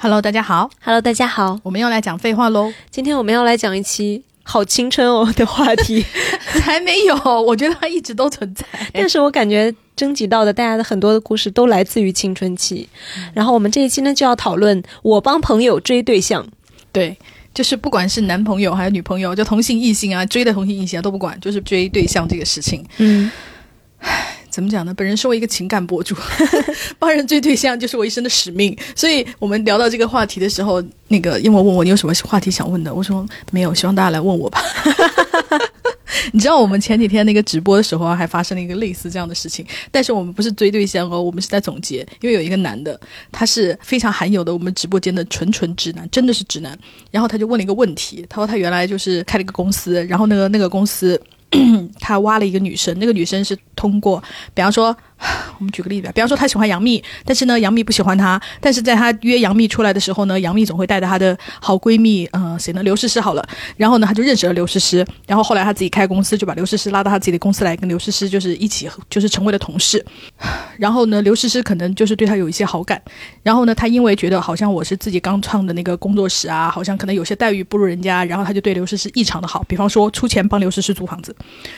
[0.00, 2.72] Hello，大家好，Hello，大家好，我们又来讲废话喽。
[2.88, 6.06] 今天我们要来讲一期好青春哦的话题，
[6.62, 8.64] 才没有，我觉得它一直都存在。
[8.92, 12.88] 但是我感觉征集到的大家的很多的故事都来自于青春期。
[13.34, 16.46] 然后我们这一期呢就要讨论我帮朋友追对象，
[16.92, 17.18] 对，
[17.52, 23.28] 就是不管是男朋友还是女朋友，就同性异性啊，追的同性异性啊都不管，就是追对象这个事情，嗯，
[24.50, 24.92] 怎么讲呢？
[24.94, 26.14] 本人身为一个情感博主，
[26.98, 28.76] 帮人追对象就是我一生的使命。
[28.94, 34.60] 所以我们聊到这个话题的时候，那个英文问我你有什么话题想问的，我说没有，希望大家来问我吧。
[36.32, 42.98] 你知道我们前几天那个直播的时候，还发生了一个类似这样的事情，但是我们不是追对象哦，我们是在总结，因为有一个男的，
[43.30, 46.76] 他是非常罕有的我们直播间的纯纯直男，真的是直男。
[47.10, 51.20] 然后他就问了一个问题，他说他原来就是开了一个公司，然后那个那个公司。
[52.00, 54.22] 他挖了一个女生，那个女生是通过，
[54.54, 54.96] 比方说，
[55.58, 62.82] 我们举个例子吧，比方说他喜欢杨幂，但是呢，杨幂不喜欢他，但是在他约杨幂出来的时候呢，杨幂总会带着她的好闺蜜，呃，谁呢？
[62.82, 63.44] 刘诗诗好了，
[63.76, 70.04] 然后呢，他就认识了刘诗诗，然后后来他自己开公司，就把刘诗诗拉到他自己的公司来，跟刘诗诗就是一起，就是成为了同事。
[70.78, 73.02] 然后呢，刘诗诗可能就是对他有一些好感，
[73.42, 81.34] 然后呢，他因为觉得好像我是自己刚创的那个工作室啊，好像可能有些待遇不如人家，然后他就对刘诗诗异常的好，比方说出钱帮刘诗诗租房子。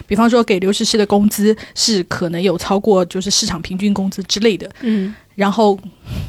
[0.06, 5.78] 比方说给刘诗诗的工资是可能有超过就是市场平均工资之类的，嗯，然后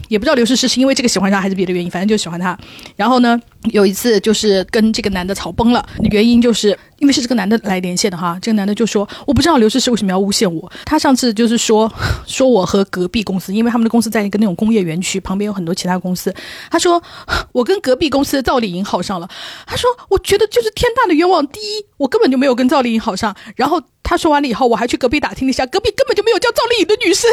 [0.08, 2.58] 也不知道刘诗诗是因为这个喜欢他还是别的原因，反正就喜欢他。
[2.96, 3.38] 然后呢，
[3.74, 11.92] 有一次就是跟这个男的吵崩了，原因就是因为是这个男的来连线的哈，这个男的就说我不知道刘诗诗为什么要诬陷我，他上次就是说
[12.26, 16.34] 说我和隔壁公司，因为他们的公司在一个那种工业园区旁边有很多其他公司，
[16.70, 17.04] 他说
[17.52, 19.28] 我跟隔壁公司的赵丽颖好上了，
[19.66, 23.82] 他说我觉得就是天大的冤枉，第一我根本就没有跟赵丽颖好上，然后。
[24.04, 27.32] 他说完了以后，我还去隔壁打听了一下，隔壁根本就没有叫赵丽颖的女生，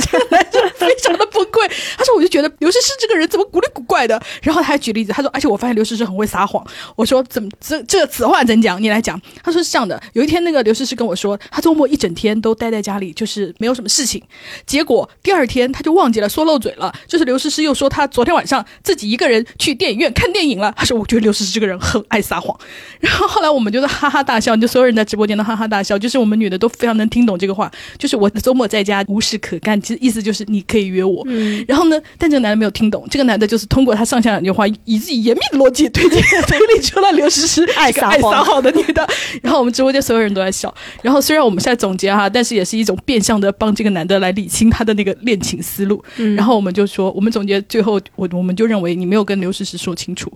[0.00, 1.68] 这个男生非常的崩溃。
[1.96, 4.20] 他说，我就觉得刘诗诗这个人怎么古里古怪的。
[4.42, 6.64] 然后他还举例子，他说，而且我发现刘诗诗很会撒谎。
[6.96, 8.82] 我说，怎么这这此话怎讲？
[8.82, 9.20] 你来讲。
[9.42, 14.22] 他说是这样的，有一天那个刘诗诗跟我说，他周末一整天都待在家里，就是没有什么事情。
[14.66, 16.92] 结果第二天他就忘记了，说漏嘴了。
[17.06, 20.72] 就是刘诗诗又说他昨天晚上自己一个人去电影院看电影了。
[20.76, 22.58] 他说，我觉得刘诗诗这个人很爱撒谎。
[23.00, 25.98] 然后后来我们就是哈哈大笑，就所有人在直播间都哈哈大笑。
[25.98, 31.22] 就是我们女的都非常能听懂这个话，就是我周末在家无事可干，其实意思就是你可以约我。
[31.26, 39.06] 嗯、然后呢，但这个男的没有听懂，这个男的就是通过他上下两句话，以自己严密的逻辑推荐推理出了刘诗诗爱撒爱撒谎的女的。
[39.42, 40.72] 然后我们直播间所有人都在笑。
[41.02, 46.02] 然后虽然我们现在总结哈，但是也是一种变相的帮这个男的来理清他的那个恋情思路。
[46.16, 50.32] 嗯、然后我们就说，我们总结最后，我我们就认为你没有跟刘诗诗说清楚。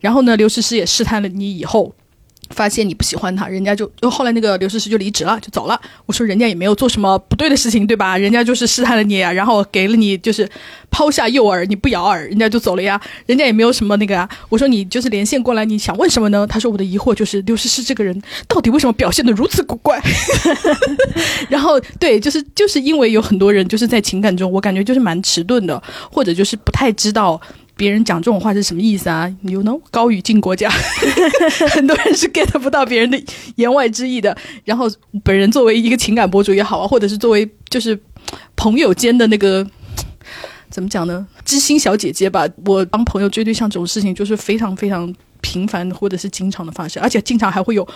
[0.00, 1.94] 然后呢，刘诗诗也试探了你以后。
[2.50, 5.80] 发现你不喜欢他，人家就后来那个刘诗诗就离职了，就走了。
[6.06, 8.16] 我说人家也没有做什么不对的事情，对吧？
[8.16, 10.48] 人家就是试探了你啊，然后给了你就是
[10.90, 13.00] 抛下诱饵，你不咬饵，人家就走了呀。
[13.26, 14.28] 人家也没有什么那个啊。
[14.48, 16.46] 我说你就是连线过来，你想问什么呢？
[16.46, 20.00] 他说我的疑惑就是刘诗诗这个人到底为什么表现的如此古怪？
[21.48, 27.40] 然后对，就是就是因为有很多人就是在情感中，我感觉就是蛮迟钝的，或者就是不太知道。
[27.78, 30.68] 别人讲这种话是什么意思啊？You know，高语境国家，
[31.70, 33.22] 很多人是 get 不到别人的
[33.54, 34.36] 言外之意的。
[34.64, 34.86] 然后
[35.22, 37.96] 本人作为一个情感博主也好啊，或者是作为就是
[38.56, 39.64] 朋友间的那个
[40.68, 41.24] 怎么讲呢？
[41.44, 47.86] 知心小姐姐吧，我帮朋友追对象这种事情就是非常非常频繁或者是经常的发生，而且经常还会有。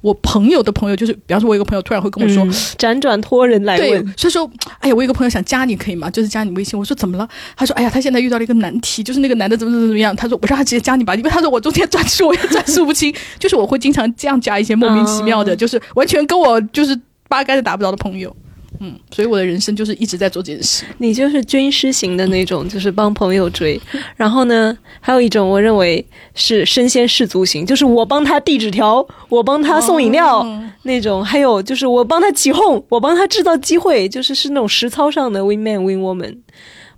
[0.00, 6.10] 我朋友的朋友就是，比方说，我有个朋友突然会跟我说，嗯、辗转托人来问，所以说，哎呀，我有个朋友想加你，可以吗？
[6.10, 6.78] 就是加你微信。
[6.78, 7.28] 我说怎么了？
[7.56, 10.14] 他说，哎呀，他现在遇到了一个难题，就是那个男的怎么怎么怎么样。
[10.16, 18.34] 他说，我让他直接加你吧，因为他说我中间转述我也转述不清， 就是我会经常这样加一些莫名其妙的，哦、就是完全跟我就是八竿子打不着的朋友。
[18.82, 20.84] 嗯，所以我的人生就是一直在做这件事。
[20.98, 23.78] 你就是军师型的那种，就是帮朋友追。
[24.16, 26.04] 然后呢，还有一种我认为
[26.34, 31.22] 是身先士卒型，就是我帮他递纸条，我帮他送饮料、哦、那种。
[31.22, 36.38] 还有就是我帮他起哄，我帮他制造机会，就是是那种实操上的 win man win woman。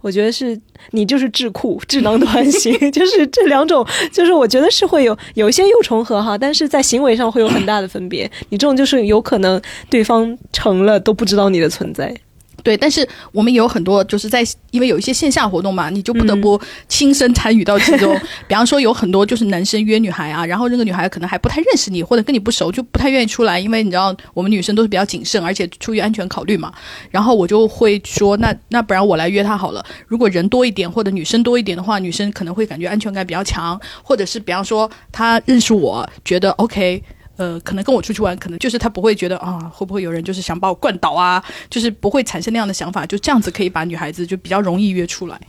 [0.03, 8.31] 我觉得是你就是智库智囊团 型，就是这两种，就是我觉得是会有有一些又重合哈，但是在行为上会有很大的分别。
[8.51, 12.15] 你这种就是有可能对方成了都不知道你的存在。
[12.63, 18.15] 对，但是我们有很多就是在，因为有一些线下活动嘛，你就不得不亲身参与到其中。
[18.15, 26.73] 嗯、 比方说，有很多就是男生约女孩啊，然后那个女孩可能还不太认识你，或者跟你不熟，就不太愿意出来，因为你知道我们女生都是比较谨慎，而且出于安全考虑嘛。
[27.11, 29.85] 然后我就会说，那那不然我来约她好了。
[30.07, 37.03] 如果人多一点或者女生多一点的话，女生可能会感觉安全感比较强，或者是比方说她认识我，觉得 OK。
[37.37, 45.41] 呃，可能跟我出去玩，可能就是他不会觉得啊，会不会有人就是想把我灌倒啊，就是不会产生那样的想法，就这样子可以把女孩子就比较容易约出来。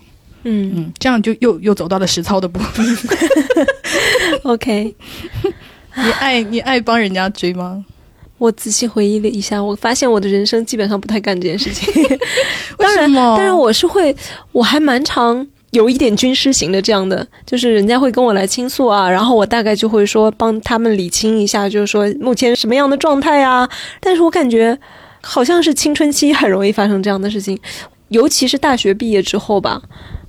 [0.44, 2.86] 嗯嗯，这样就又又走到了实操的部分。
[4.44, 4.96] OK。
[5.96, 7.86] 你爱你爱帮人家追吗？
[8.40, 11.94] 我仔细回忆了一下，我发现我的人生基本上不太干这件事情。
[12.78, 14.14] 当然，当然我是会，
[14.52, 23.70] 我还蛮常有一点军师型的这样的，就是人家会跟我来倾诉啊，然后我大概就会说帮他们理清一下，就是说目前什么样的状态啊。
[24.00, 24.78] 但是我感觉
[25.22, 27.60] 好像是青春期很容易发生这样的事情，
[28.08, 29.82] 尤其是大学毕业之后吧，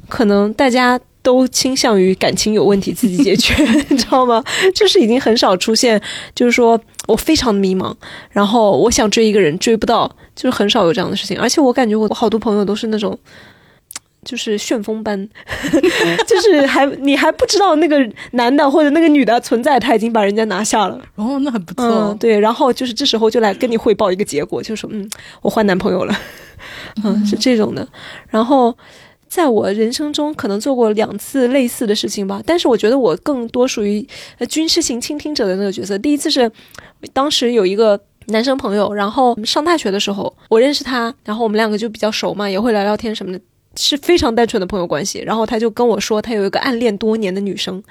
[0.08, 1.00] 可能大家。
[1.24, 3.54] 都倾向于感情有问题自己解决，
[3.88, 4.44] 你知道吗？
[4.74, 5.98] 就是已经很少出现，
[6.34, 7.94] 就是说我非常的迷茫，
[8.28, 10.06] 然后我想追一个人追不到，
[10.36, 11.40] 就是很少有这样的事情。
[11.40, 13.18] 而且我感觉我好多朋友都是那种，
[14.24, 15.28] 就是旋风般，
[16.26, 17.96] 就是还你还不知道那个
[18.32, 21.00] 男的或者那个女的存在，他已经把人家拿下了。
[21.14, 21.84] 哦，那很不错。
[21.84, 25.08] 嗯，对，然后就是这时候就来跟你汇报一个结果，就说嗯，
[25.42, 26.14] 我换男朋友了，
[27.04, 27.86] 嗯，是这种的。
[28.28, 28.76] 然后。
[29.26, 34.06] 在我人生中，可能做过两次类似的事情吧，但是我觉得我更多属于
[34.38, 35.98] 呃军事型倾听者的那个角色。
[35.98, 36.48] 第一次是
[37.12, 43.40] 当时有一个男生朋友，然后上大学的时候我认识他，然后我们两个就比较熟嘛，也会聊聊天什么的，
[43.76, 45.20] 是非常单纯的朋友关系。
[45.20, 47.82] 然后他就跟我说，他有一个暗恋多年的女生。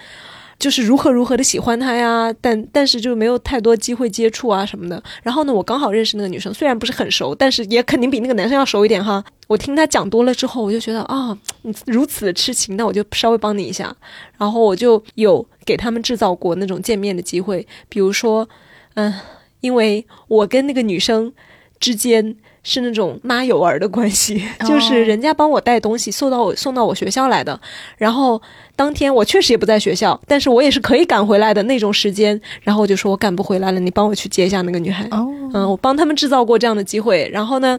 [0.59, 5.01] 就是如何如何的喜欢他呀，但但是就没有太多机会接触啊什么的。
[5.21, 9.21] 然后呢，我刚好认识那个女生，虽然不是很熟，但是也肯定比那个男生要熟一点哈。
[9.47, 13.93] 我听他讲多了之后，我就觉得啊，你如此痴情，那我就稍微帮你一下。
[14.37, 18.47] 然后我就有给他们制造过那种见面的机会，比如说，
[18.93, 19.13] 嗯，
[19.59, 21.33] 因为我跟那个女生
[21.79, 22.37] 之间。
[22.63, 27.59] 是那种妈有儿的关系， 就是人家帮我带东西送到我送到我学校来的，
[27.97, 28.41] 然后
[28.75, 35.05] 当天我确实也不在学校，但是我也是可以赶回来的那种时间，然后我就说我赶不回来了，你帮我去接一下那个女孩。
[35.11, 37.77] 哦，嗯，我帮他们制造过这样的机会，然后呢，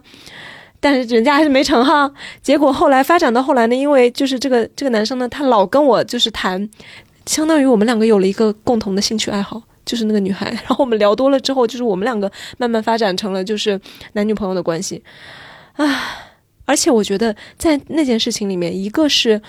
[0.80, 2.10] 但是人家还是没成哈。
[2.42, 6.68] 结果后来发展到后来呢，因为就是这个这个男生呢，他老跟我就是谈，
[7.24, 9.62] 相当于我们两个有了一个共同的兴趣爱好。
[9.84, 13.80] 就是那个女孩， 然后我们聊多了之后，就是我们两个慢慢发展成了就是
[14.12, 15.02] 男女朋友的关系，
[15.74, 16.30] 啊！
[16.66, 19.42] 而且我觉得在那件事情里面，一个是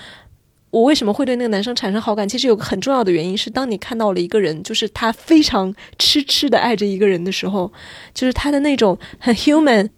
[0.70, 7.72] 我为什么会对那个男生产生好感，其实有个很重要的原因是，当你看到了一个人，就是他非常痴痴的爱着一个人的时候，
[8.12, 9.88] 就是他的那种很 human。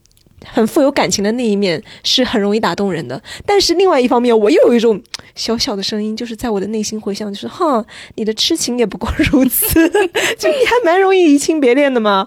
[0.45, 5.01] 很富有感情的那一面是很容易打动人的，但是另外一方面，我又有一种
[5.35, 9.67] 小小的声音，就是在我的内心回响，就是哈，你的痴情也不过如此，
[10.39, 12.27] 就你还蛮容易移情别恋的嘛。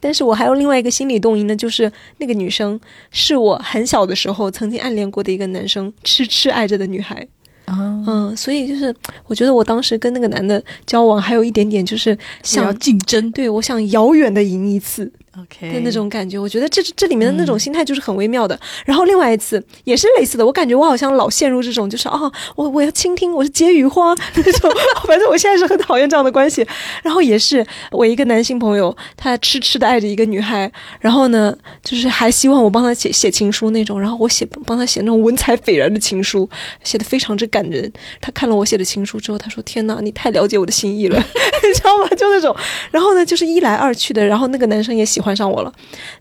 [0.00, 2.78] 但是我还有另外一个心理动因呢，就是那个女生
[3.10, 7.26] 是我很小的时候曾经暗恋过的一个男生痴痴爱着的女孩。
[7.64, 8.94] 啊，嗯，所以就是
[9.26, 15.10] 我觉得我当时跟那个男的交往，还有一点点就是想要想竞争对我想遥远的赢一次。
[15.40, 18.58] ，OK 的那种感觉，我觉得这这里面的那种心态就是很微妙的。
[18.84, 24.70] 然后另外一次也是类似的，我感觉我好像老陷入这种，就是哦，我我要倾听，我是解语花那种。
[25.06, 26.66] 反正我现在是很讨厌这样的关系。
[27.02, 30.70] 然后也是我一个男性朋友，他痴痴的爱着一个女孩，
[31.00, 34.00] 然后呢，就是还希望我帮他写写情书那种。
[34.00, 36.48] 然后我写帮他写那种文采斐然的情书，
[36.82, 37.90] 写的非常之感人。
[38.20, 41.16] 他看了我写的情书之后，他说：“天哪，你太了解我的心意了，
[41.62, 42.54] 你知道吗？”就那种。
[42.90, 45.72] 然后呢，就是一来二去的，然后那个男生也喜欢上我了。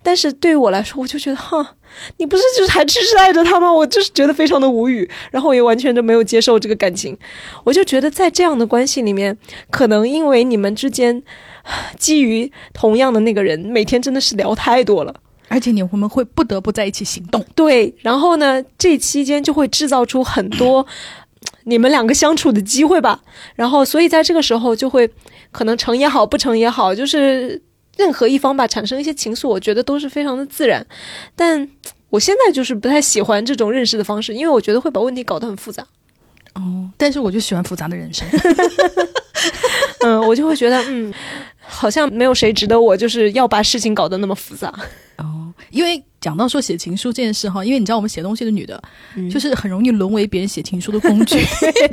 [0.04, 1.76] 但是对于我来说，我就觉得哈，
[2.18, 3.74] 你不是就是还痴痴爱着他吗？
[3.74, 7.18] 我就是觉得非常的无语，然后我也完全就没有接受这个感情。
[7.64, 9.36] 我就觉得在这样的关系里面，
[9.72, 11.24] 可能因为你们之间
[11.98, 15.16] 基于同样的那个人，每天真的是聊太多了。
[15.50, 17.44] 而且你我们会不得不在一起行动。
[17.54, 20.84] 对，然后呢，这期间就会制造出很多
[21.66, 23.22] 你们两个相处的机会吧。
[23.56, 25.08] 然后，所以在这个时候就会
[25.52, 27.62] 可能成也好，不成也好，就是
[27.98, 30.86] 任何一方吧产生一些情愫，我觉得都是非常的自然。
[31.36, 31.70] 但
[32.10, 35.84] 我现在就是不太喜欢这种认识的方式，因为我觉得会把问题搞得很复杂。
[36.54, 38.28] 哦，但是我就喜欢复杂的人生。
[40.06, 41.12] 嗯，我就会觉得，嗯，
[41.60, 44.72] 好像没有谁值得我就是要把事情搞得那么复杂。
[45.18, 48.82] 哦，因为讲到说写情书这件事哈，因为你知道我们写东西的女的，
[49.30, 51.36] 就是很容易沦为别人写情书的工具。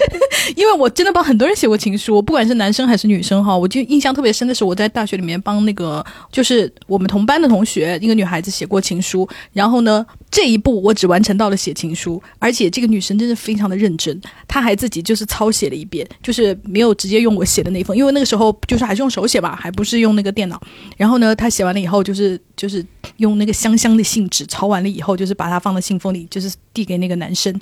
[0.54, 20.60] 因为我真的帮很多人写过情书，不管是男生还是女生哈，我就印象特别深的是我在大学里面帮那个就是我们同班的同学一个女孩子写过情书，然后呢这一步我只完成到了写情书，而且这个女生真的非常的认真，她还自己就是抄写了一遍，就是没有直接用我写的那封，因为那个时候就是还是用手写吧，还不是用那个电脑。
[20.96, 22.84] 然后呢，她写完了以后就是就是
[23.16, 27.58] 用那个香香的信纸抄完了以后，就是把它放到信封里，就是递给那个男生。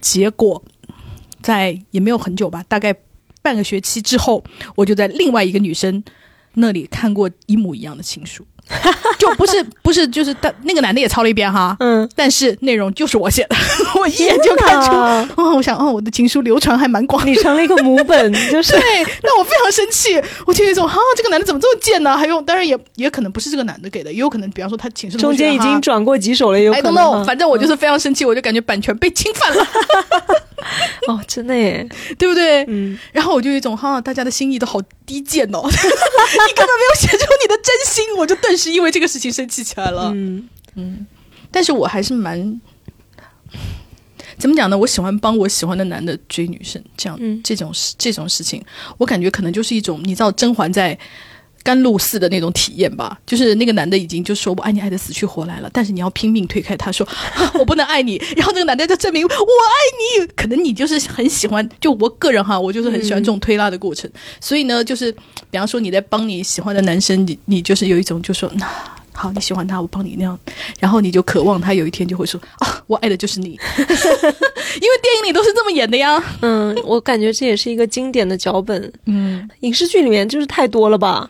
[0.00, 0.60] 结果
[1.40, 2.92] 在也没有很久吧，大概
[3.40, 4.42] 半个学期之后，
[4.74, 6.02] 我就在另外一个女生
[6.54, 8.44] 那里看过一模一样的情书。
[9.18, 13.56] 就不是不是就是但那个男的也抄了一遍哈，嗯，但是内容就是我写的，
[14.00, 14.90] 我一眼就看出。
[15.40, 17.22] 哦，我想哦，我的情书流传还蛮广。
[17.24, 17.30] 的。
[17.30, 18.72] 你成了一个母本， 就是。
[18.72, 18.82] 对，
[19.22, 22.16] 那我非常生气，我就有一种啊，这个男的怎么这么贱呢？
[22.16, 29.66] 还用，当然也也可能不是这个男的给的，也有可能，比方说他寝室中间已经转过几手了，也有可能反正我就是非常生气，我就感觉版权被侵犯了，
[31.08, 31.86] 哦，真的耶，
[32.18, 32.64] 对不对？
[32.68, 40.12] 嗯，然后我就有一种哈，大家的心意都好低贱哦， 你根本没有写出你的真心，我就顿时因为这个事情生气起来了。
[40.14, 41.06] 嗯，
[41.50, 42.60] 但是我还是蛮
[44.38, 44.76] 怎么讲呢？
[44.78, 48.64] 我喜欢帮我喜欢的男的追女生，这样、嗯这种事这种事情，
[48.98, 50.98] 我感觉可能就是一种你知道甄嬛在。
[51.62, 57.06] 甘露寺的那种体验吧，就是那个男的已经就说我爱你爱的死去活来了，但是你要拼命推开他说、
[57.58, 59.38] 我不能爱你，然后那个男的就证明我爱
[60.20, 65.12] 你，可能你就是很喜欢，就我个人哈，我就是很喜欢这种推拉的过程，所以呢，就是
[65.50, 68.66] 比方说你在帮你喜欢的男生，你你就是有一种就说那、
[69.12, 70.38] 好你喜欢他，我帮你那样，
[70.80, 76.22] 然后你就渴望他有一天就会说啊，我爱的就是你， 因为电影里都是这么演的呀。
[76.40, 81.28] 嗯，我感觉这也是一个经典的脚本，嗯，影视剧里面就是太多了吧。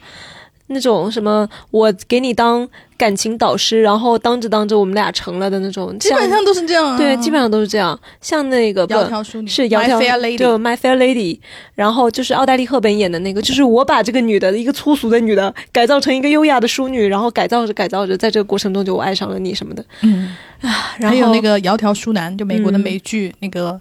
[0.72, 6.96] 那种什么，我给你当感情导师，然后当着当着我们俩成了的那种，基本上都是这样、啊。
[6.96, 7.98] 对，基本上都是这样。
[8.20, 11.40] 像那个不窈窕淑女是窈窕 My Fair Lady 就 My Fair Lady，
[11.74, 19.84] 然后就是奥黛丽·赫本演的那个，就是我把这个女的一个粗俗的女的改造成一个优雅的淑女，然后改造着改造着，在这个过程中就我爱上了你什么的。
[20.02, 23.80] 嗯，然后还有那个窈窕淑男，就美国的嗯美剧、那个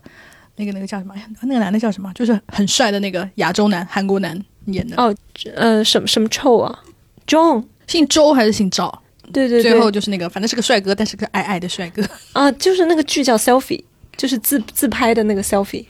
[0.55, 1.13] 那个那个叫什么？
[1.43, 2.11] 那个男的叫什么？
[2.13, 5.15] 就是很帅的那个亚洲男，韩国男演的，哦，
[5.55, 6.79] 呃，什么什么臭啊
[7.27, 9.01] ，John，姓周还是姓赵？
[9.33, 12.03] 对对对，最后就是那个，反正是个帅哥，但是个矮矮的帅哥。
[12.33, 13.83] 啊，就是那个剧叫 Selfie，
[14.17, 15.85] 就是自自拍的那个 Selfie，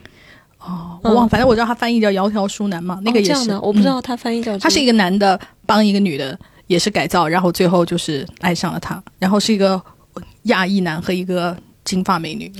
[0.59, 3.31] 哦，我忘，反正我知道他翻译叫窈窕淑男嘛，那个也是。
[3.31, 6.37] 哦这样的，我不知嗯道他翻译叫、这个他是一个男的帮一个女的
[6.67, 9.81] 也是改造，然后最后就是爱上了他，然后是一个
[10.43, 12.51] 亚裔男和一个金发美女。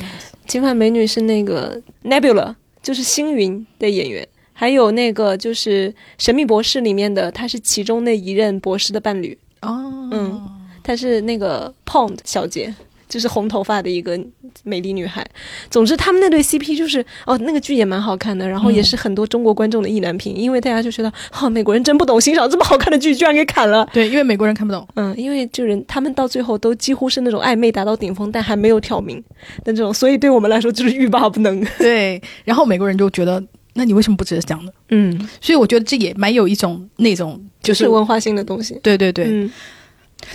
[0.48, 4.28] 金发美女是那个 Nebula，就是星云的演员，
[4.62, 5.90] 还有那个就是
[6.20, 10.40] 《神秘博士》里面的，她是其中那一任博士的伴侣，哦，嗯
[10.84, 12.72] 她是那个 Pond 小姐。
[13.10, 14.18] 就是红头发的一个
[14.64, 15.22] 美丽女孩。
[15.70, 23.86] 总之，他们那对 CP 就是哦，那个剧也蛮好看的，然后也是很多中国观众的意难平，因为大家就觉得，哦、美国人真不懂欣赏这么好看的剧，居然给砍了。
[23.92, 24.88] 对，因为美国人看不懂。
[24.96, 29.22] 嗯，因为就人他们到最后都几乎是那种暧昧达到顶峰，但还没有挑明
[29.66, 31.62] 的这种，所以对我们来说就是欲罢不能。
[31.80, 34.72] 对，然后美国人就觉得，那你为什么不直接讲呢？
[34.90, 38.80] 嗯，所以我觉得这也蛮有一种那种，就是是文化性的东西。
[38.84, 39.26] 对对对。
[39.28, 39.52] 嗯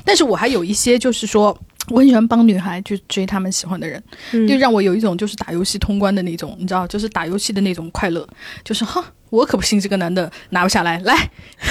[0.05, 1.57] 但是我还有一些就是说。
[1.90, 4.02] 我很喜欢帮女孩去追他们喜欢的人，
[4.33, 8.28] 嗯就让我有一种就是打游戏通关的那种，你知道，就是打游戏的那种快乐，
[8.64, 11.14] 就是哈，我可不信这个男的拿不下来，来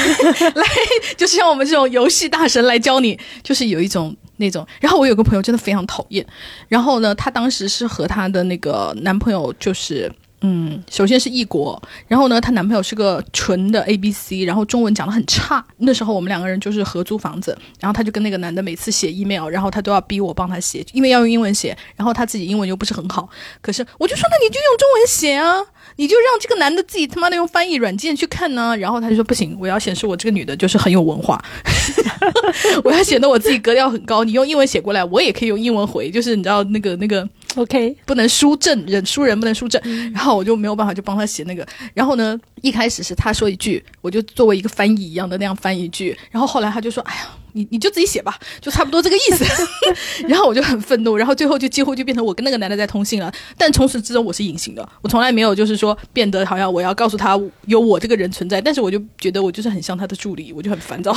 [0.55, 0.63] 来，
[1.17, 4.65] 就是像我们这种游戏大神来教你，就是有一种那种。
[4.79, 6.25] 然后我有个朋友真的非常讨厌，
[6.69, 10.09] 然后呢，她当时是和她的那个男朋友就是。
[10.41, 15.65] 嗯，首先是异国，然后呢，她男朋友是个纯的 A B C，然后中文讲的很差。
[15.77, 23.27] 那时候我们两个人就是合租房子，然后她就跟那个男的每次写 email，然后她都要逼我帮她写，因为要用英文写，然后她自己英文又不是很好。
[23.61, 25.55] 可是我就说，那你就用中文写啊，
[25.95, 31.43] 你就让这个男的自己他妈的用翻译软件去看呢、然后他就说不行，我要显示我这个女的就是很有文化，
[32.83, 34.23] 我要显得我自己格调很高。
[34.23, 37.27] 你用英文写过来，我也可以用英文回，就是你知道那个那个。
[37.61, 39.81] OK，不能输阵人，输人不能输正。
[40.11, 41.65] 然后我就没有办法，就帮他写那个。
[41.93, 46.17] 然后呢，一开始是他说一句，我就作为一个翻译一样的那样翻一句。
[46.31, 49.45] 然后后来他就说：“哎呀，你你就自己写吧，就差不多这个意思。”
[50.27, 53.31] 然后我就很愤怒，然后最后就几乎就变成我跟那个男的在通信了。
[53.57, 58.59] 但从始至终我是隐形的，我从来没有就是说变得好像我要告诉他有我这个人存在。
[58.59, 61.13] 但是我就觉得我就是很像他的助理，我就很烦躁。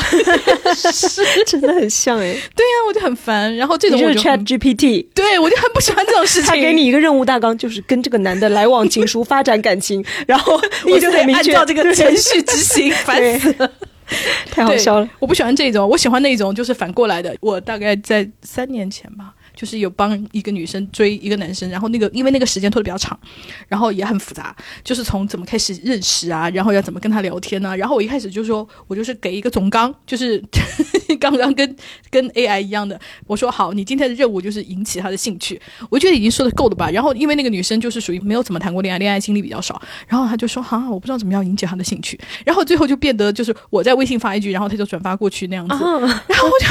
[0.75, 2.33] 是 真的很像哎。
[2.55, 3.55] 对呀、我就很烦。
[3.57, 6.49] 然后这你就是种我就 Chat GPT，对我就很不喜欢这种事情。
[6.49, 13.71] 他给你一个任务大纲，就是跟这个男的来往情书，发展感情，然后我就得按照这个程序执行，烦死了。
[14.51, 15.09] 太好笑了。
[15.19, 17.37] 我不喜欢这种，我喜欢那种就是反过来的。
[17.41, 23.19] 我大概在三年前吧，就是有帮一个女生追一个男生，然后那个因为那个时间拖得比较长，
[23.67, 27.75] 然后也很复杂，就是从怎么开始认识啊，然后要怎么跟他聊天啊。
[27.75, 30.41] 然后我一开始就说，我就是给一个总纲，就是
[31.19, 31.77] 刚刚跟
[32.09, 35.61] 跟 AI 一样的，我说好，你今天的任务就是引起他的兴趣。
[35.91, 36.89] 我觉得已经说的够了吧。
[36.91, 42.17] 然后因为那个女生就是属于没有怎么谈过恋爱，恋爱经历比较少，然后他就说哈，我不知道怎么样引起他的兴趣。
[42.45, 45.75] 然后最后就变得就是我在微信发一句，然后他就转发过去那样子。
[45.75, 45.99] 啊，
[46.29, 46.67] 然后我就，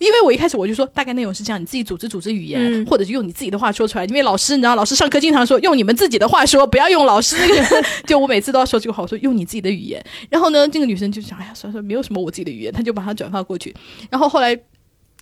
[0.00, 4.04] 因为我一开始我就说大概内容是这样，你自己组织组织织语言，嗯或者是用你自己的话说出来。
[4.06, 7.86] 因为老师，你知道，老师上课经常说用你们自己的话说，不要用老师那个。
[8.06, 10.04] 就我每次都要说这个话，我说用你自己的语言。
[10.28, 13.74] 然后呢，这个女生就想，哎呀，算了算了，没有什么我自己的语言，她就把它转发过去。
[14.10, 14.58] 然后后来。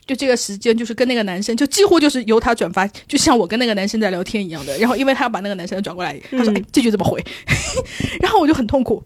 [0.07, 4.77] 就这个时间，就是跟那个男生，就几乎就是由他转发，就像我跟那个男生在聊天一样的。
[4.77, 7.25] 然后，因为他要把那个男生转过来，他说：“嗯哎，这句怎么回？”
[8.21, 9.03] 然后我就很痛苦。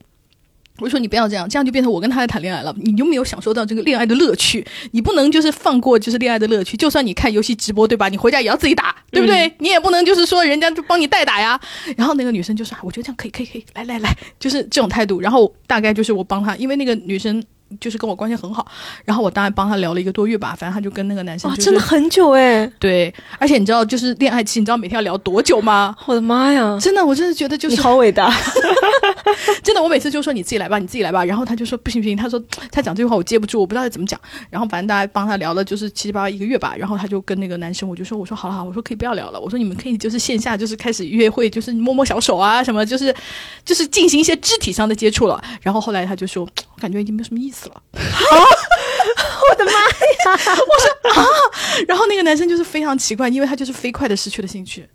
[0.81, 4.65] 我说你不要这样，这样就变成我跟他在谈恋爱了，你有没有享受到这个恋爱的乐趣。
[4.93, 8.09] 你不能就是放过就是恋爱的乐趣，就算你看游戏直播对吧？
[8.09, 9.53] 你回家也要自己打，对不对？
[9.59, 11.61] 你也不能就是说人家就帮你代打呀。
[11.97, 15.21] 然后那个女生就说、啊我觉得这样可以，可以，可以，来来来，就是这种态度。
[15.21, 17.43] 然后大概就是我帮她，因为那个女生
[17.81, 18.67] 就是跟我关系很好，
[19.05, 22.67] 然后我大概帮他聊了一个多月吧，反正他就跟那个男生、哇，就是真的很久哎！
[22.79, 25.95] 对，而且你知道就是恋爱期，你知道每天要聊多久吗？
[26.07, 28.33] 我的妈呀，真的，我真的觉得就是好伟大！
[29.63, 31.25] 真的，我每次就说你自己来吧，你自己来吧。
[31.25, 34.19] 然后他就说不行不行，他说他讲这句话我接不住，我不知道该怎么讲。
[34.51, 36.75] 然后反正大家帮他聊了就是七七八八一个月吧。
[36.79, 43.15] 然后他就跟那个男生，我就说我说好了好了，我说可以不要聊了，我说你们可以就是线下就是开始约会，就是摸摸小手啊什么，就是
[43.65, 45.43] 就是进行一些肢体上的接触了。
[45.61, 47.83] 然后后来他就说，我感觉已经没有什么意思了。
[49.50, 50.37] 我的妈呀！
[50.37, 51.27] 我说啊
[51.87, 54.88] 然后那个男生就是非常奇怪，因为他就是飞快的失去了兴趣，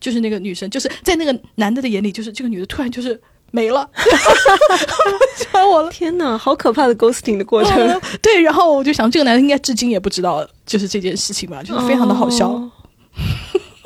[0.00, 3.88] 就是那个女生就是在那个男的的眼里，就是这个女的突然就是没了，
[5.36, 5.90] 喜欢我了。
[5.90, 12.48] 天哪，好可怕的 ghosting 的过程，呃对，然后我就想，这个男的应该至今也不知道就是这件事情吧，就是非常的好笑。
[12.48, 12.70] 哦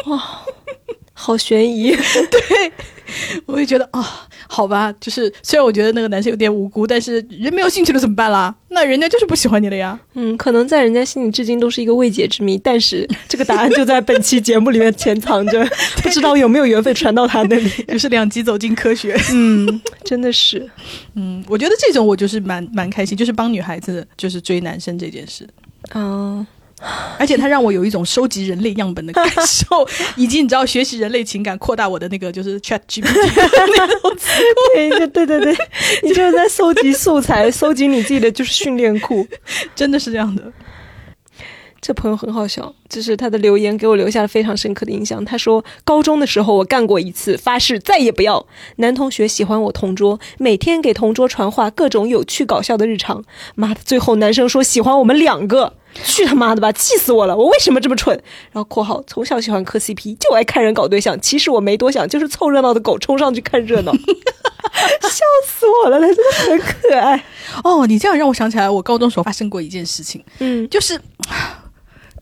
[0.07, 0.23] 哇，
[1.13, 1.95] 好悬疑。
[3.47, 8.55] 我就觉得啊、好吧，就是虽然我觉得那个男生有点无辜，但是人没有兴趣了怎么办啦？
[8.71, 9.99] 那人家就是不喜欢你了呀。
[10.15, 15.67] 嗯，可能在人家心里至今都是一个未解之谜，但是这个答案就在本期节目里面潜藏着，
[16.03, 17.69] 不知道有没有缘分传到他那里。
[17.89, 20.69] 就是两极走进科学， 嗯，真的是，
[21.15, 25.49] 嗯，我觉得这种我就是蛮蛮开心，就是帮女孩子就是追男生这件事，
[25.95, 26.47] 嗯、
[27.19, 34.29] 而且它让我有一种收集人类样本的感受， 以及你知道学习人类情感，扩大我的那个就是 Chat GPT 那种词
[34.75, 35.57] 对对对对对，
[36.03, 39.27] 你就是在搜集素材，搜集你自己的就是训练库。
[39.75, 40.53] 真的是这样的。
[41.81, 45.25] 这朋友很好笑，就是他的留言给我留下了非常深刻的印象。
[45.25, 48.45] 他说，高中的时候我干过一次，发誓再也不要。
[48.77, 53.25] 男同学喜欢我同桌，每天给同桌传话，各种有趣搞笑的日常。
[53.55, 57.37] 妈的，最后男生说喜欢我们两个，去他妈的吧，气死我了！
[57.37, 58.15] 我为什么这么蠢？
[58.53, 61.21] 然后（括号）从小喜欢磕 CP，就爱看人搞对象。
[61.21, 63.93] 其实我没多想，就是凑热闹的狗冲上去看热闹，
[65.03, 67.25] 笑死我了，他真的很可爱。
[67.65, 71.01] 哦，你这样让我想起来，我高中时候发生过一件事情，嗯就是。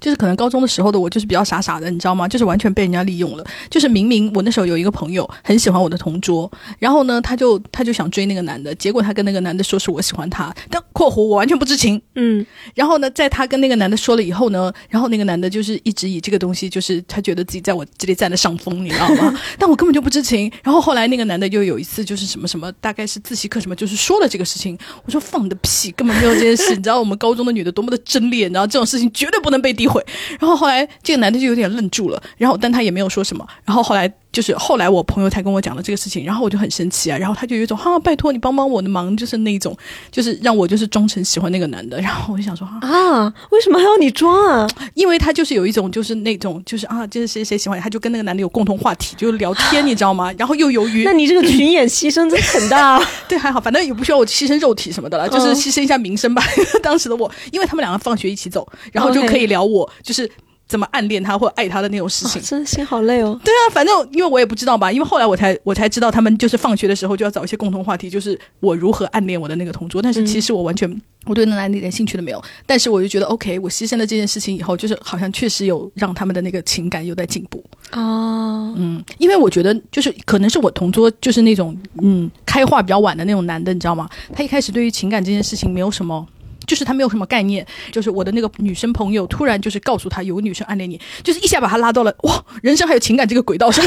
[0.01, 2.27] 就是可能高中的时候的我就是比较傻傻的，你知道吗？
[2.29, 3.45] 就是完全被人家利用了。
[3.71, 12.01] 就是明明我那时候有一个朋友很喜欢我的同桌，然后呢，他就他就想追那个男的，结果他跟那个男的说是我喜欢他，但（括弧我完全不知情）。
[12.17, 19.35] 嗯然后呢，在他跟那个男的说了以后呢，然后那个男的就是一直以这个东西，就是他觉得自己在我这里占了上风，你知道吗？
[19.59, 20.51] 但我根本就不知情。
[20.63, 24.77] 然后后来那个男的又有一次就是什么什么，大概是自习课什么，就是说了这个事情。
[25.05, 26.71] 我说放你的屁，根本没有这件事。
[26.77, 30.05] 你知道我们高中的女的多么的真烈，你知道这种事情绝对不能被诋毁。
[30.41, 33.47] 然后后来这个男的就有点愣住了，然后但他也没有说什么。
[33.65, 37.17] 然后后来就是后来我朋友才跟我讲了这个事情，然后我就很生气啊。
[37.17, 39.77] 然后他就有一种哈，拜托你帮帮我的忙，就是那种
[40.11, 41.99] 就是让我就是装成喜欢那个男的。
[42.01, 42.79] 然后我就想说啊。
[42.83, 44.69] 啊，为什么还要你装啊？
[44.95, 50.31] 因为他就是有一种就是那种就是啊，就是谁谁喜欢你，他就跟那个男的有共同话题，就聊天，你知道吗？
[50.37, 53.03] 然后又由于那你这个群演牺牲真的很大。
[53.27, 56.43] 对还好，反正也不需要我牺牲肉体什么的了，就是嗯牺牲一下名声吧。
[56.83, 60.31] 当时的我，因为他们两个放学一起走，然后就可以聊我就是
[60.69, 62.43] 怎么暗恋他或爱他的那种事情。
[62.43, 63.39] 真的心好累哦。
[63.45, 70.03] 对啊，反正因为我也不知道吧，因为后来我才我才知道，他们就是放学的时候就要找一些共同话题，就是我如何暗恋我的那个同桌。
[70.03, 70.91] 但是其实我完全、
[71.25, 72.43] 我对那男的一点兴趣都没有。
[72.67, 77.65] 但是我就觉得 OK，我牺牲了这件事情以后，就是好像确实有让他们的那个情感有在进步。
[77.91, 84.09] 啊，嗯，因为我觉得就是可能是我同桌就是那种嗯开化比较晚的那种男的，你知道吗？
[84.35, 86.27] 他一开始对于情感这件事情没有什么。
[86.67, 93.85] 就是他没有什么概念，就是我的那个女生朋友突然就是告诉他有个女生暗恋你，就是一下把他拉到了哇人生还有情感这个轨道上，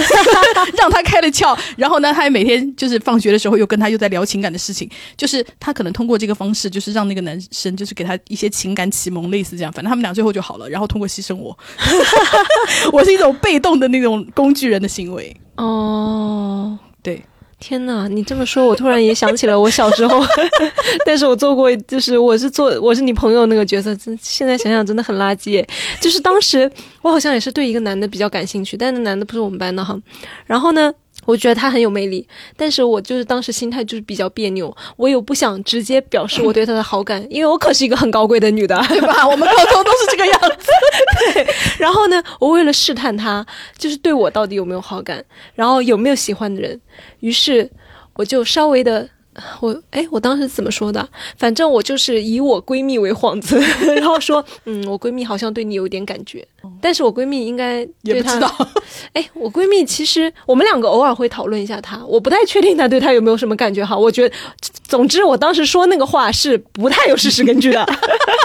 [0.77, 1.57] 让他开了窍。
[1.77, 9.71] 然后呢，他还每天就是放学的时候又跟他又在聊情感的事情，就是他可能通过这个方式，就是让那个男生就是给他一些情感启蒙，类似这样。
[9.71, 11.57] 反正他们俩最后就好了，然后通过牺牲我，
[12.93, 15.35] 我是一种被动的那种工具人的行为。
[15.55, 17.21] 哦，对，
[17.59, 18.07] 天呐！
[18.09, 20.23] 你这么说，我突然也想起了我小时候，
[21.05, 25.63] 但是我做过，就是我是做我是你朋友那个角色，真现在想想真的很垃圾。
[25.99, 29.99] 就是当时我好像也是对一个男的比较感兴趣，但那男的不是我们班的哈。
[30.45, 30.91] 然后呢，
[31.29, 39.25] 我觉得他很有魅力，但是我就是当时心态就是比较别扭，我又不想直接表示我对他的好感，因为我可是一个很高贵的女的，对吧？
[39.29, 40.71] 我们高中都是这个样子。
[41.35, 43.45] 对，然后呢，我为了试探他，
[43.77, 46.81] 就是对我到底有没有好感，然后有没有喜欢的人，
[47.19, 47.69] 于是
[48.15, 49.07] 我就稍微的。
[49.59, 51.07] 我哎，我当时怎么说的？
[51.37, 53.59] 反正我就是以我闺蜜为幌子，
[53.95, 56.45] 然后说，嗯，我闺蜜好像对你有点感觉，
[56.81, 58.53] 但是我闺蜜应该也不知道。
[59.13, 63.97] 哎，我闺蜜其实我们两个偶尔会讨论一下她，我不太确定她对她有没有什么感觉哈。
[63.97, 64.35] 我觉得，
[64.87, 67.85] 总之我当时说那个话是不太有事实根据的，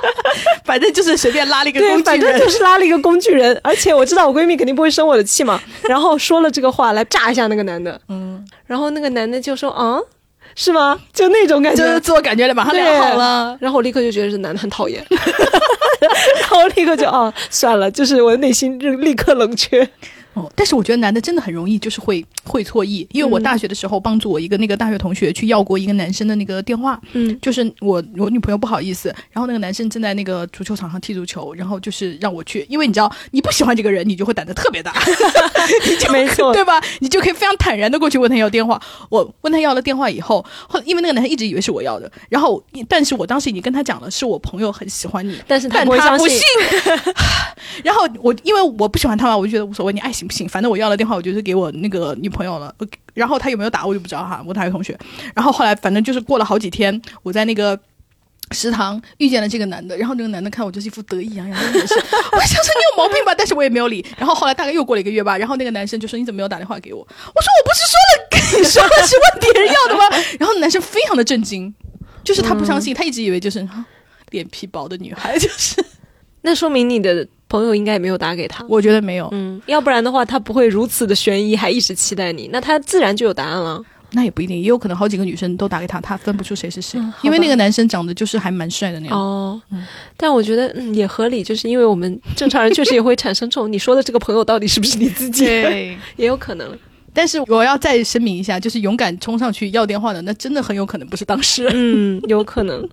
[0.64, 3.58] 反正就是随便拉了一个工具人，反正就是拉了一个工具人。
[3.62, 9.98] 而且我知道我闺蜜肯定不会生我的气嘛，然后说了这个话来炸一下那个男的，嗯，然后那个男的就说啊。
[10.54, 10.98] 是吗？
[11.12, 13.56] 就那种感觉，就是自我感觉了，马上良好了。
[13.60, 19.88] 然后我立刻就觉得这男的很讨厌， 然后立刻就哦，算了，就是我的内心就立刻冷却。
[20.34, 34.92] 哦，但是我觉得男的真的很容易就是会会错意，因为我大学的时候帮助我一个那个大学同学去要过一个男生的那个电话，嗯，就是我我女朋友不好意思，然后那个男生正在那个足球场上踢足球，然后就是让我去，因为你知道你不喜欢这个人，你就会胆子特别大，
[36.12, 36.82] 没错，对吧？
[36.98, 38.80] 你就可以非常坦然的过去问他要电话。
[39.10, 45.94] 我问他要了电话以后，后因为那个男生一直以为是我要的，然后但是我当时已经跟他讲了，是我朋友很喜欢你，但是他不
[46.28, 46.40] 信，
[47.82, 50.28] 然后我因为我不喜欢他嘛，我就觉得无所谓，你爱信。
[50.28, 52.74] 不行，反正我要了电话，我就是给我那个女朋友了。
[53.12, 54.98] 然后他有没有打我就不知道哈，我大学同学。
[55.34, 57.78] 然后后来反正就是过了好几天，我在那个
[58.52, 59.96] 食堂遇见了这个男的。
[59.98, 61.96] 然后那个男的看我就是一副得意洋洋的眼神，
[62.32, 64.04] 我想说你有毛病吧，但是我也没有理。
[64.16, 67.00] 然后后来大概又过了一个月吧，然后那个男生就说你怎么没有打电话给我？
[67.00, 70.24] 我说我不是说了 跟你说了是问别人要的吗？
[70.40, 71.72] 然后男生非常的震惊，
[72.24, 73.66] 就是他不相信，他一直以为就是
[74.30, 75.84] 脸皮薄的女孩，就是
[76.40, 77.28] 那说明你的。
[77.54, 83.80] 朋友应该也没有打给他，我觉得没有，嗯，要不然的话他不会如此的悬疑，还一直期待你，那他自然就有答案了。
[84.10, 89.16] 那也不一定，也有可能好几个女生都打给他，他分不出谁是谁，因为那个男生长得就是还蛮帅的那种。
[89.16, 89.62] 哦，
[90.16, 95.44] 但我觉得嗯也合理，就是因为我们正常人确实也会产生这种，你说的这个朋友到底是不是你自己？
[95.44, 96.76] 对， 也有可能。
[97.12, 101.72] 但是我要再声明一下，就是勇敢冲上去要电话的，那真的很有可能不是当事人。
[101.72, 102.88] 嗯，有可能。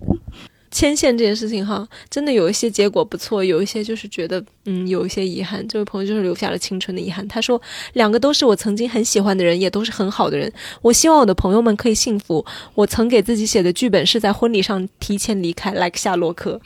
[0.72, 5.64] 牵线这件事情哈，真的有一些结果不错，有一些就是觉得嗯有一些遗憾。
[5.68, 7.26] 这位朋友就是留下了青春的遗憾。
[7.28, 7.60] 他说
[7.92, 10.50] 两个都是我曾经很喜欢的人，也都是很好的人。
[10.80, 12.44] 我希望我的朋友们可以幸福。
[12.74, 16.58] 我曾给自己写的剧本是在婚礼上提前离开，like 夏洛克。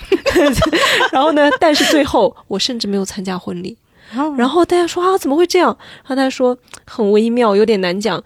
[1.13, 3.77] 然后呢，但是最后我甚至没有参加婚礼。
[4.39, 5.77] 然后大家说啊，怎么会这样？
[6.05, 8.23] 然后他说很微妙，有点难讲。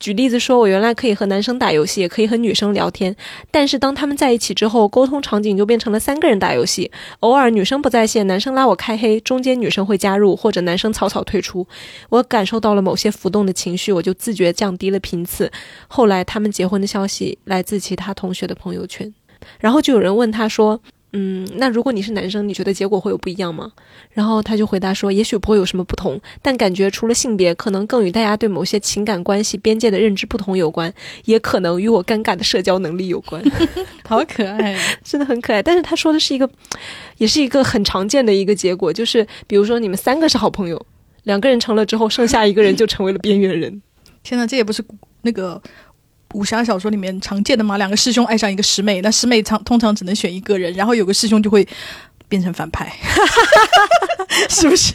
[0.00, 3.14] 举例子说，我原来可以和男生打游戏，也可以和女生聊天，
[3.50, 6.90] 但是当他们在一起之后，沟通场景就变成了三个人打游戏。
[7.20, 11.66] 偶尔女生不在线，男生拉我开黑，中间女生会加入，或者男生草草退出。
[12.08, 15.52] 我感受到了某些浮动的情绪，我就自觉降低了频次。
[15.86, 19.12] 后来他们结婚的消息来自其他同学的朋友圈，
[19.60, 20.80] 然后就有人问他说。
[21.12, 23.72] 嗯，那如果你是男生，你觉得结果会有不一样吗？
[24.12, 30.92] 然后他就回答说，也许不会有什么不同，但感觉除了性别，可能更与大家对某些情感关系边界的认知不同有关，
[31.24, 33.42] 也可能与我尴尬的社交能力有关。
[34.06, 35.60] 好可爱， 真的很可爱。
[35.60, 36.48] 但是他说的是一个，
[37.18, 40.80] 也是一个很常见的一个结果，就是比如说你们三个是好朋友，
[41.24, 43.82] 两个人成了之后，剩下一个人就成为了边缘人。
[44.22, 44.84] 天呐，这也不是
[45.22, 45.60] 那个。
[46.34, 51.66] 武侠小说里面常见的嘛，两个师兄爱上一个师妹，那师妹常通常只能选一个人，然后有个师兄就会
[52.28, 52.92] 变成反派，
[54.48, 54.94] 是不是？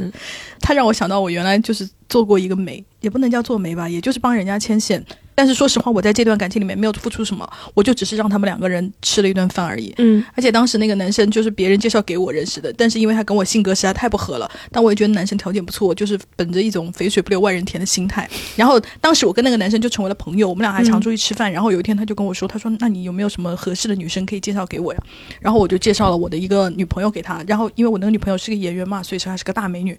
[0.60, 5.04] 他让我想到我原来就是做过一个媒，也不能叫做媒吧，也就是帮人家牵线。
[5.34, 9.92] 但是说实话，我在这段感情里面没有付出什么，我就只是让他们两个人吃了一顿饭而已。
[9.96, 18.28] 嗯，而且当时那个男生就是别人介绍给我认识的，但是因为他跟我性格实在太不合了，但我也觉得男生条件不错，就是本着一种肥水不流外人田的心态。
[18.56, 21.50] 然后当时我跟那个男生就成为了朋友，我们俩还常出去吃饭。
[21.50, 25.02] 然后有一天他就跟我说，他说：“那你有没有什么合适的女生可以介绍给我呀？”
[25.40, 27.42] 然后我就介绍了我的一个女朋友给他。
[27.48, 29.96] 然后因为我那个女朋友是个演员嘛，所以说她是个大美女。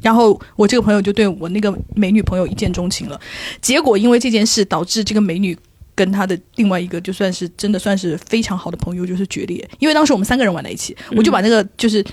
[0.00, 3.20] 然后我这个朋友就对我那个美女朋友一见钟情了，
[3.60, 5.58] 结果因为这件事导致这个美女
[5.94, 12.04] 跟她的另外一个就算是真的算是非常好的朋友就是决裂，因为当时我们三个人玩在一起，我就把那个就是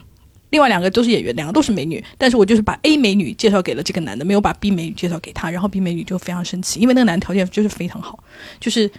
[0.50, 8.24] 另外两个都是演员，两个都是美女，但是我就是把 A 美女介绍给了这个男的，没有把 B 美女介绍给他，然后 B 美女就非常生气，因为那个男的条件就是非常好，
[8.60, 8.90] 就是。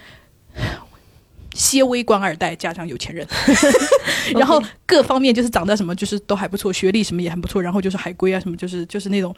[1.57, 3.27] 些微官二代加上有钱人，
[4.35, 9.35] 然后各方面就是长得什么就是都还不错，学历什么也很不错，然后就是海归啊什么就是就是那种。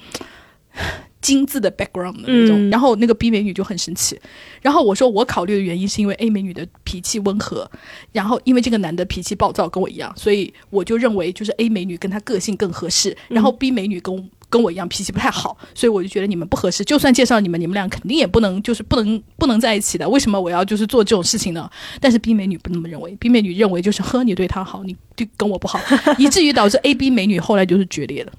[1.19, 2.55] 精致的 background 的那种。
[2.57, 4.17] 嗯然后那个 B 美女就很生气，
[4.61, 7.69] 然后我说我考虑的原因是因为 A 美女的脾气温和，
[8.13, 16.83] 然后因为这个男的脾气暴躁跟我一样，所以我就认为就是 A 美女跟他个性更合适，然后 B 美女跟我跟我一样脾气不太好，所以我就觉得你们不合适。
[16.83, 20.09] 就算介绍你们，你们俩肯定也不能就是不能不能在一起的。
[20.09, 21.69] 为什么我要就是做这种事情呢？
[21.99, 25.79] 但是 B 美女不那么认为，B 美女认为就是呵，你对她好，你就跟我不好，
[26.17, 28.31] 以至于导致 A、B 美女后来就是决裂了，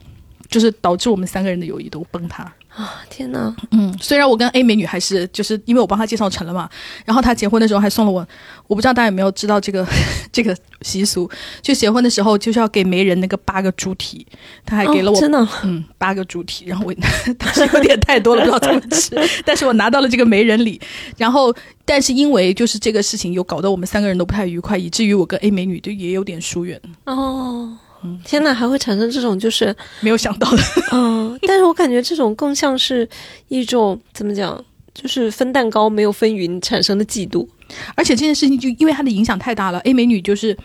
[0.49, 2.53] 就是导致我们三个人的友谊都崩塌。
[2.75, 3.55] 啊，天哪！
[3.73, 6.71] 嗯，虽然我跟 A 美女还是就是因为我帮她介绍成了嘛，
[7.05, 8.27] 然后她结婚的时候还送了我，
[8.69, 9.85] 我不知道大家有没有知道这个
[10.33, 11.29] 这个习俗，
[11.61, 14.25] 就结婚的时候就是要给媒人那个八个猪蹄，
[14.65, 16.95] 她还给了我、哦真的嗯八个猪蹄，然后我
[17.37, 20.81] 当时有点太多了，不知道怎么吃， 但是我拿到了这个媒人礼，
[21.19, 21.53] 然后
[21.85, 27.77] 但是因为就是这个事情又搞得我们三个人都不太愉快，以至于我跟 A 美女就也有点疏远，哦，
[28.25, 33.09] 天哪，还会产生这种就是没有想到的，嗯，但是我感觉这种更像是
[33.49, 34.63] 一种怎么讲，
[34.95, 37.47] 就是分蛋糕没有分匀产生的嫉妒。
[37.95, 40.57] 而且这件事情就因为她的影响太大了，A 美女就是。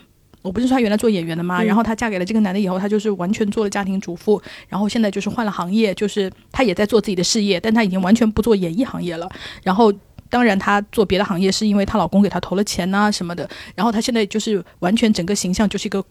[0.42, 1.64] 我不是说她原来做演员的吗？
[1.64, 9.28] 嗯然后她嫁给了这个男的以后，她就是完全做了家庭主妇，然后现在就是换了行业，就是她也在做自己的事业，但她已经完全不做演艺行业了。
[9.64, 9.92] 然后，
[10.30, 13.50] 当然她做别的行业是因为她老公给她投了钱呐、什么的。
[13.74, 16.06] 然后她现在就是完全整个形象就是一个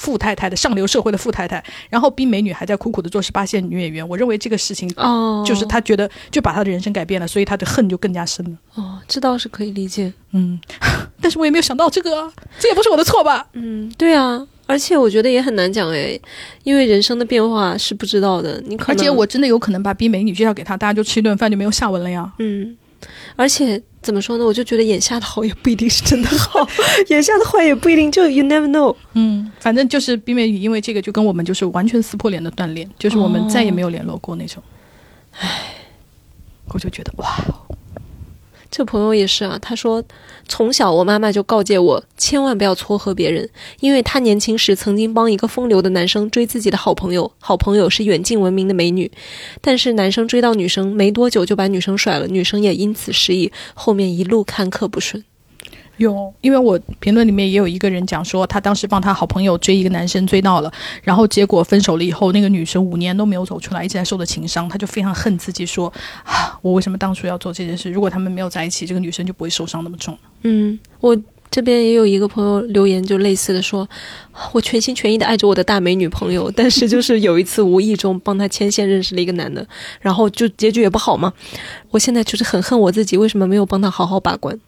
[0.00, 1.62] 富太太的上流社会的富太太。
[1.90, 4.08] 然后逼美女还在苦苦的做十八线女演员。
[4.08, 8.56] 我认为这个事情哦，就是她觉得就把她的人生改变了，所以她的恨就更加深了。
[8.76, 10.10] 哦，这倒是可以理解。
[10.32, 10.58] 嗯，
[11.20, 13.46] 但是我也没有想到这个啊，这也不是我的错吧？
[13.52, 16.18] 嗯，对啊，而且我觉得也很难讲哎，
[16.62, 18.62] 因为人生的变化是不知道的。
[18.66, 22.32] 你可能而且我真的有可能把逼美女介绍给他，大家就吃一顿饭就没有下文了呀。
[22.38, 22.76] 嗯，
[23.36, 24.44] 而且怎么说呢？
[24.44, 26.66] 我就觉得眼下的好也不一定是真的好，
[27.08, 28.94] 眼下的坏也不一定，就 you never know。
[29.12, 34.62] 嗯，反正就是毕美宇因为这个就跟我们就是完全撕破脸的断联，就是我们再也没有联络过那种。
[35.38, 35.74] 唉，
[36.68, 37.36] 我就觉得哇，
[38.70, 40.02] 这朋友也是啊，他说
[40.46, 43.48] 从小我妈妈就告诫我，千万不要撮合别人，
[43.80, 49.10] 因为她年轻时曾经帮一个风流的男生追自己的好朋友，好朋友是远近闻名的美女，
[49.60, 55.24] 但是男生追到女生没多久就把女生甩了，女生也因此失忆，后面一路坎坷不顺。
[56.00, 65.92] 有，因为我评论里面也有一个人讲说，他当时帮他好朋友追一个男生追到了，然后结果分手了以后，那个女生五年都没有走出来，一直在受的情伤，他就非常恨自己说，
[66.24, 67.90] 啊，我为什么当初要做这件事？
[67.90, 70.16] 如果他们没有在一起，这个女生就不会受伤那么重。
[70.42, 71.14] 嗯，我
[71.50, 73.86] 这边也有一个朋友留言，就类似的说，
[74.52, 79.66] 我全心全意的爱着我的大美女朋友，但是就是有一次无意中帮她牵线认识了一个男的，
[80.00, 81.34] 然后就结局也不好嘛。
[81.90, 84.58] 我现在就是很恨我自己，为什么没有帮他好好把关？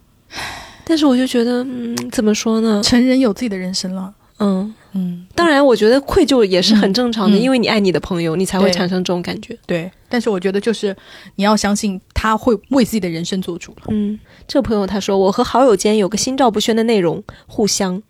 [0.85, 2.83] 但是我就觉得，嗯，怎么说呢？
[2.83, 9.57] 成人有自己的人生了，嗯，嗯，当然，我觉得愧疚也是很正常的，因为你爱你的朋友，你才会产生这种感觉。
[9.67, 9.91] 对。
[10.09, 10.95] 但是我觉得就是
[11.37, 13.85] 你要相信他会为自己的人生做主了。
[13.89, 18.03] 嗯，这个朋友他说，我和好友间有个心照不宣的内容，互相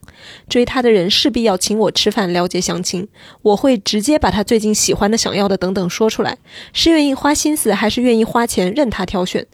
[0.49, 3.07] 追他的人势必要请我吃饭，了解详情。
[3.43, 6.37] 我会直接把他最近喜欢的、想要的等等说出来，
[6.73, 9.47] 是愿意花心思还是愿意花钱，任他挑选。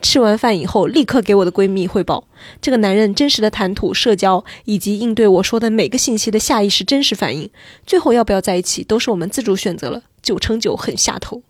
[0.00, 2.22] 吃完饭以后，立刻给我的闺蜜汇报
[2.62, 7.48] 这个男人真实的谈吐、社交以及应对我说的每个信息的下意识真实反应。
[7.86, 11.42] 最后要不要在一起，都是我们自主选择了，九成九很下头。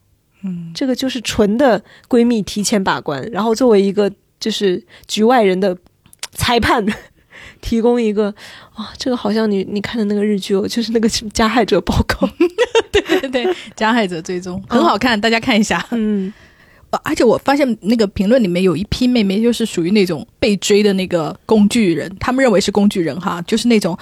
[0.44, 5.76] 嗯，这个就是纯的闺蜜提前把关，然后作为一个就是局外人的
[6.32, 6.84] 裁判，
[7.62, 8.32] 提供一个
[8.74, 12.28] 啊，这个好像你你看的那个日剧哦，就是那个加害者报告，
[12.92, 15.84] 对对对，加害者追踪很好看，大家看一下。
[15.92, 16.32] 嗯
[16.90, 23.98] 呃而且我发现那个评论里面有一批妹妹，就是属于那种被追的那个工具人，他们认为是工具人哈，就是那种。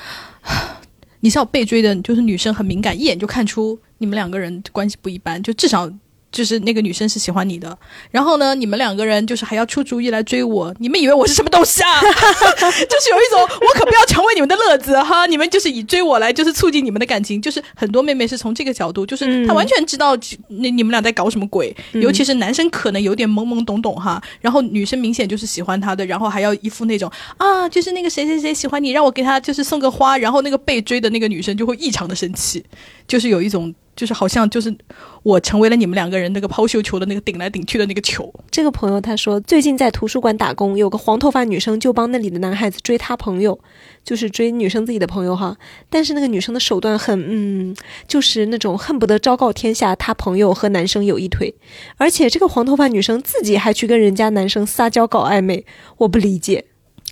[1.24, 5.90] 你是要被追的，就是女生很敏感，一眼就看出你们两个人关系不一般，就至少
[6.34, 7.78] 就是那个女生是喜欢你的。
[8.10, 12.00] 然后呢，你们两个人就是还要出主意来追我，你们以为我是什么东西啊？
[12.02, 19.46] 就是有一种我可不要成为你们的乐子哈，你们就是以追我来就是促进你们的感情，就是很多妹妹是从这个角度，就是嗯。
[19.46, 20.18] 她完全知道
[20.48, 22.02] 那你们俩在搞什么鬼，嗯。
[22.02, 32.64] 尤其是男生可能有点懵懵懂懂哈，然后女生明显就是喜欢他的，然后还要一副那种啊，就是那个谁谁谁喜欢你，让我给他就是送个花，然后那个被追的那个女生就会异常的生气，
[33.06, 34.74] 就是有一种就是好像就是
[35.22, 43.58] 我成为了你们两个人那个抛绣球的那个顶来顶去的那个球，这个朋友他说，最近在图书馆打工，有个黄头发女生就帮那里的男孩子追他朋友，
[44.04, 45.56] 就是追女生自己的朋友哈。
[45.88, 47.76] 但是那个女生的手段很，嗯，
[48.08, 51.54] 就是那种恨不得昭告天下，他朋友和男生有一腿。
[51.96, 55.64] 而且这个黄头发女生自己还去跟人家男生撒娇搞暧昧，
[55.98, 56.64] 我不理解。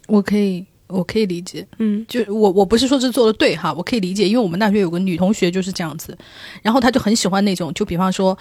[0.08, 6.16] 我可以我可以理解，嗯就我我不是说这做的对哈，我可以理解，因为我们大学有个女同学就是这样子，
[6.62, 8.36] 然后她就很喜欢那种，就比方说。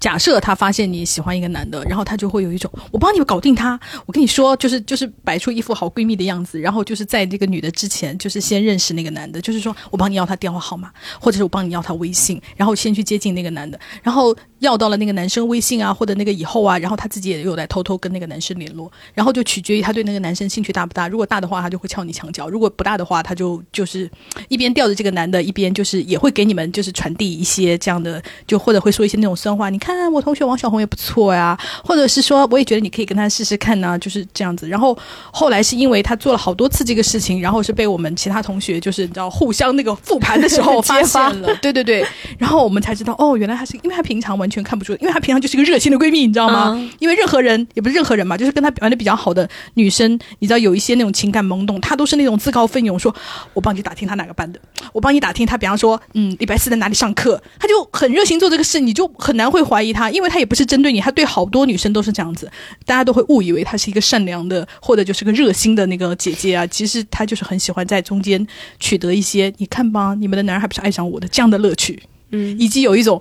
[0.00, 24.08] 假设他发现你喜欢一个男的，然后他就会有一种我帮你搞定他，我跟你说，就是就是摆出一副好闺蜜的样子，然后就是在这个女的之前，就是先认识那个男的，就是说我帮你要他电话号码，或者是我帮你要他微信，然后先去接近那个男的，然后要到了那个男生微信啊，或者那个以后啊，然后他自己也有在偷偷跟那个男生联络，然后就取决于他对那个男生兴趣大不大，如果大的话，他就会撬你墙角；如果不大的话，他就就是
[24.48, 29.87] 一边吊着这个男的，一边就是也会给你们就是传递一些这样的，就或者会说一些那种酸话，你看。
[29.96, 34.68] 看我同学王小红也不错呀，或者是说我也觉得你可以跟他试试看呢，就是这样子。
[34.68, 34.96] 然后
[35.30, 42.06] 后来是因为他做了好多次这个事情，然后是被我们其他同学就是你知道互相那个复盘的时候 发现了，对对对，
[42.38, 46.74] 然后我们才知道哦，原来他是因为他平常完全看不出，因为他平常就是一个热心的闺蜜，你知道吗？
[46.98, 53.14] 因为任何人也不是任何人嘛，就是跟他玩的比较好的女生，你知道有一些那种情感懵懂，她都是那种自告奋勇说，
[53.54, 54.60] 我帮你打听他哪个班的，
[54.92, 59.92] 我帮你打听他，比方说嗯礼拜四在哪里上课，他就很热心做这个事，你就很难会怀疑。
[59.92, 62.50] 他，因为他也不是针对你，他对好多女生都是这样子，
[62.84, 66.66] 大家都会误以为他是一个善良的，或者就是个热心的那个姐姐啊。
[66.66, 68.46] 其实他就是很喜欢在中间
[68.78, 73.20] 取得一些，你看吧，你们的男人还不是爱上我的这样的乐趣，嗯，以及有一种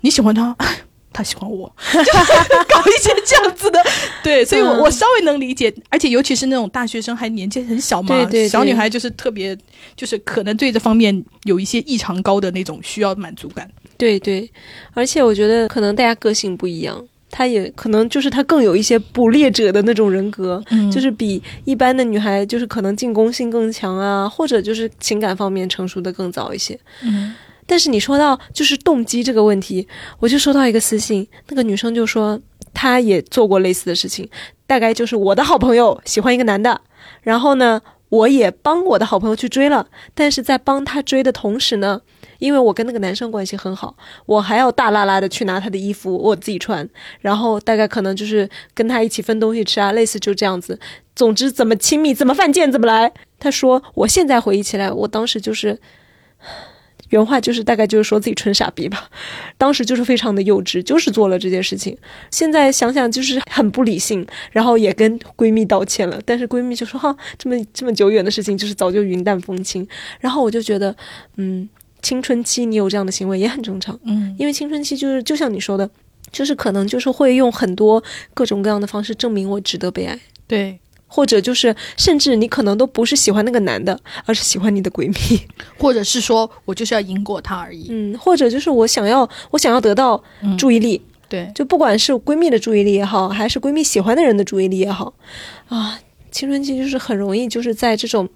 [0.00, 0.56] 你喜欢他，
[1.12, 1.98] 他喜欢我，就
[2.68, 3.82] 搞一些这样子的，
[4.22, 9.56] 对，所以我我稍微能理解，而且尤其是那种大学生还年纪很小嘛，对小女孩就是特别，
[9.96, 13.68] 就是可能对这方面有一些异常高的那种需要满足感。
[13.98, 14.50] 对对，
[14.94, 26.78] 而且我觉得可能大家个性不一样，他也可能就是他更有一些捕猎者的那种人格，就是比一般的女孩就是可能进攻性更强啊，或者就是情感方面成熟的更早一些。
[27.02, 27.34] 嗯，
[27.66, 29.86] 但是你说到就是动机这个问题，
[30.20, 32.40] 我就收到一个私信，那个女生就说
[32.72, 34.28] 她也做过类似的事情，
[34.66, 36.80] 大概就是我的好朋友喜欢一个男的，
[37.22, 42.00] 然后呢，我也帮我的好朋友去追了，但是在帮他追的同时呢。
[42.38, 50.78] 因为我跟那个男生关系很好，我还要大拉拉的去拿他的衣服我自己穿，然后大概可能就是跟他一起分东西吃啊，类似就这样子。
[51.16, 53.12] 总之怎么亲密怎么犯贱怎么来。
[53.40, 55.80] 他说我现在回忆起来，我当时就是
[57.10, 59.08] 原话就是大概就是说自己纯傻逼吧，
[59.56, 61.96] 当时就是非常的幼稚，就是做了这件事情。
[62.30, 69.86] 现在想想就是很不理性，然后也跟闺蜜道歉了，但是闺蜜就说哈这么这么久远的事情就是早就云淡风轻。
[70.20, 70.94] 然后我就觉得
[71.36, 71.68] 嗯。
[72.00, 75.90] 青春期你有这样的行为也很正常，嗯，因为青春期就是就像你说的，
[76.30, 78.00] 就是可能就是会用很多
[78.32, 80.16] 各种各样的方式证明我值得被爱，
[80.46, 85.40] 对，或者就是甚至你可能都不是喜欢那个男的，而是喜欢你的闺蜜，
[85.76, 90.22] 或者是说我就是要赢过他而已，嗯，或者就是我想要我想要得到
[90.56, 95.12] 注意力，对，就不管是闺蜜的注意力也好，还是闺蜜喜欢的人的注意力也好，
[95.68, 95.98] 啊，
[96.30, 98.28] 青春期就是很容易就是在这种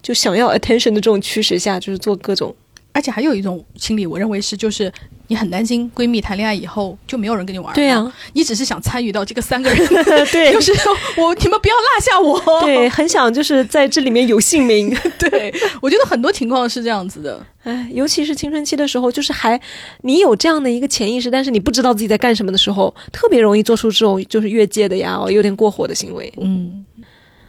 [0.00, 2.54] 就想要 attention 的这种驱使下，就是做各种。
[2.92, 4.92] 而且还有一种心理，我认为是，就是
[5.30, 7.72] 你很担心闺蜜谈恋爱以后就没有人跟你玩。
[7.72, 9.86] 对呀，你只是想参与到这个三个人，
[10.32, 10.72] 对，就是
[11.16, 12.60] 我你们不要落下我。
[12.62, 14.92] 对，很想就是在这里面有姓名。
[15.20, 17.46] 对，我觉得很多情况是这样子的。
[17.62, 19.60] 哎，尤其是青春期的时候，就是还
[20.00, 26.32] 你有这样的一个潜意识，但是你不知道自己在干什么的时候，特别容易做出这种就是越界的呀，有点过火的行为。
[26.40, 26.84] 嗯，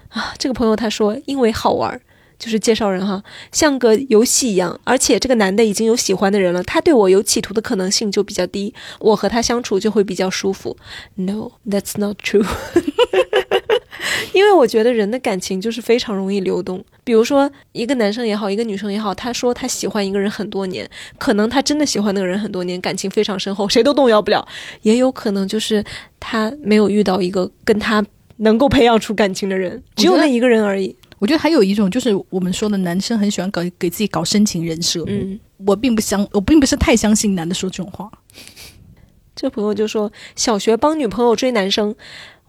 [0.09, 1.99] 啊，这个朋友他说，因为好玩。
[2.41, 10.75] 就是介绍人哈，像个游戏一样，而且这个男的已经有喜欢的人了，他对我有企图的可能性就比较低，我和他相处就会比较舒服。
[11.13, 12.43] No, that's not true。
[14.33, 16.83] 因为我觉得人的感情就是非常容易流动。
[17.03, 24.47] 比如说，一个男生也好，一个女生也好，他说他喜欢一个人很多年，可能他真的喜欢那个人很多年，感情非常深厚，谁都动摇不了。
[24.81, 25.83] 也有可能就是
[26.19, 28.03] 他没有遇到一个跟他
[28.37, 30.95] 能够培养出感情的人，只有那一个人而已。
[31.21, 35.03] 我觉得还有一种就是我们说的男生很喜欢搞给自己搞深情人设。
[35.05, 38.09] 嗯，我并不相，我并不是太相信男的说这种话。
[39.35, 41.95] 这朋友就说，小学帮女朋友追男生，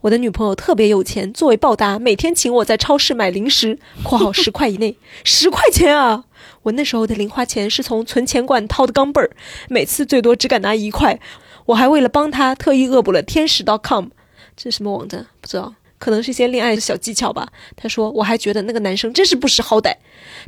[0.01, 6.25] 我的女朋友特别有钱，作为报答，每天请我在超市买零食（括号十块以内），十块钱啊！
[6.63, 9.29] 我那时候的零花钱是从存钱罐掏的钢镚儿，
[9.69, 11.19] 每次最多只敢拿一块。
[11.67, 14.07] 我还为了帮他特意恶补了天使 .com，
[14.57, 15.27] 这是什么网站？
[15.39, 15.75] 不知道。
[16.03, 17.47] 可能是一些恋爱的小技巧吧。
[17.77, 19.95] 他说：“我还觉得那个男生真是不识好歹，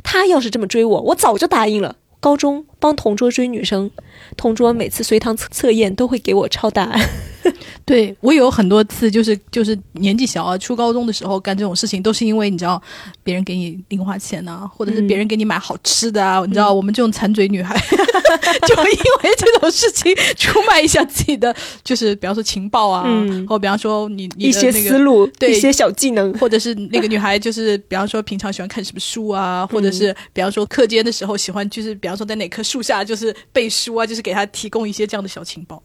[0.02, 3.90] 他要是这么追我，我早就答应了。”高中帮同桌追女生，
[4.36, 7.08] 同桌每次随堂测测验都会给我抄答案。
[7.84, 12.80] 对我有很多次，就是就是年纪小啊，初高中的时候干这种事情，都是因为你知道，
[13.22, 17.76] 别人给你零花钱呐，或者是别人给你买好吃的啊，你知道，我们这种馋嘴女孩，
[18.66, 21.54] 就因为这种事情出卖一下自己的，
[21.84, 23.04] 就是比方说情报啊，
[23.48, 35.82] 或比方说你一些思路，对一些小技能，或者是那个女孩就是比方说平常喜欢看什么书啊，或者是比方说课间的时候喜欢就是比方说在哪棵树下就是背书啊，就是给她提供一些这样的小情报。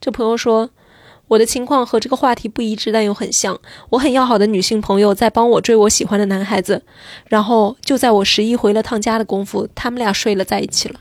[0.00, 0.70] 这朋友说，
[1.28, 3.58] 我的情况和这个话题不一致，但又很像。
[3.90, 6.82] 我很要好的女性朋友在帮我追我喜欢的男孩子，
[7.26, 11.00] 然后就在我十一回了趟家的功夫，他们俩睡了在一起了。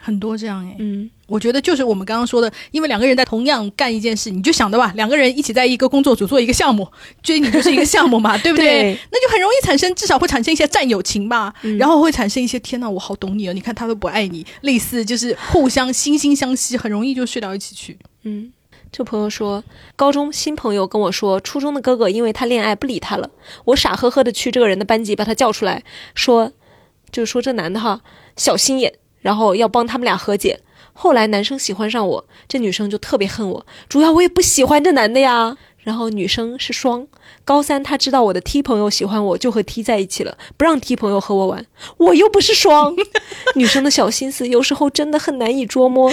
[0.00, 6.86] 很多这样哎，嗯，我觉得就是我们刚刚说的，因为两个人在同样干一件事，你就想的吧，两个人一起在一个工作组做一个项目，
[7.22, 8.66] 追你就是一个项目嘛， 对不对？
[8.82, 17.96] 对那就很容易产生，至少会产生一些战友情吧，嗯然后会产生一些天呐，我好懂你哦，你看他都不爱你，类似就是互相惺惺相惜，很容易就睡到一起去。
[18.24, 18.52] 嗯，
[18.90, 19.62] 这朋友说，
[19.94, 23.30] 高中新朋友跟我说，初中的哥哥因为他恋爱不理他了，
[23.66, 26.52] 我傻呵呵的去这个人的班级把他叫出来，说，
[27.12, 28.00] 就是说这男的哈
[28.36, 30.60] 小心眼，然后要帮他们俩和解。
[30.92, 35.56] 后来男生喜欢上我，这女生就特别恨我，主要我也不喜欢这男的呀。
[35.82, 37.06] 然后女生是双，
[37.42, 41.64] 高三她知道我的 T 朋友喜欢我，就和 T 在一起了，不让 T 朋友和我玩。
[41.96, 42.94] 我又不是双，
[43.56, 46.12] 女生的小心思有时候真的很难以捉摸。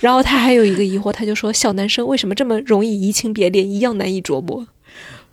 [0.00, 4.66] 然后她还有一个疑惑，她就说小男生为什么这么容易移情别恋，一样难以捉摸？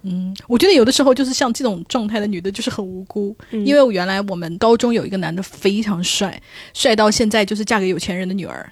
[0.04, 3.36] 嗯，我觉得有的时候就是像这种状态的女的，就是很无辜。
[3.52, 6.42] 因为我原来我们高中有一个男的非常帅，
[6.74, 8.70] 帅到现在就是嫁给有钱人的女儿，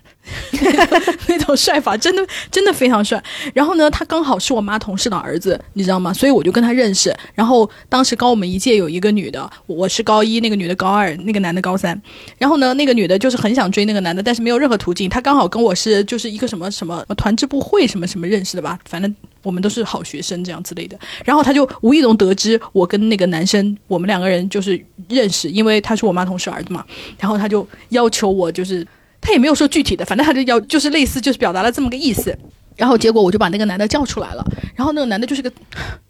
[1.27, 3.21] 那种帅法真的真的非常帅。
[3.53, 6.13] 然后呢，他刚好是我妈同事的儿子，你知道吗？
[6.13, 7.15] 所以我就跟他认识。
[7.33, 11.99] 然后当时高我们一届有一个女的，我是高一，那个女的高二，那个男的高三。
[12.37, 15.09] 然后呢，那个女的就是很想追那个男的，但是没有任何途径。
[15.09, 19.13] 她刚好跟我是就是一个什么什么团支部会什么什么认识的吧，反正
[19.43, 20.97] 我们都是好学生这样之类的。
[21.25, 26.85] 然后他就无意中得知我跟那个男生，我们两个人就是认识，因为他是我妈同事儿子嘛。
[27.19, 28.85] 然后他就要求我，就是
[29.21, 32.35] 他也没有说具体的，反正他就要就是类似就是表达了这么个意思。
[32.77, 34.43] 然后结果我就把那个男的叫出来了，
[34.73, 35.51] 然后那个男的就是个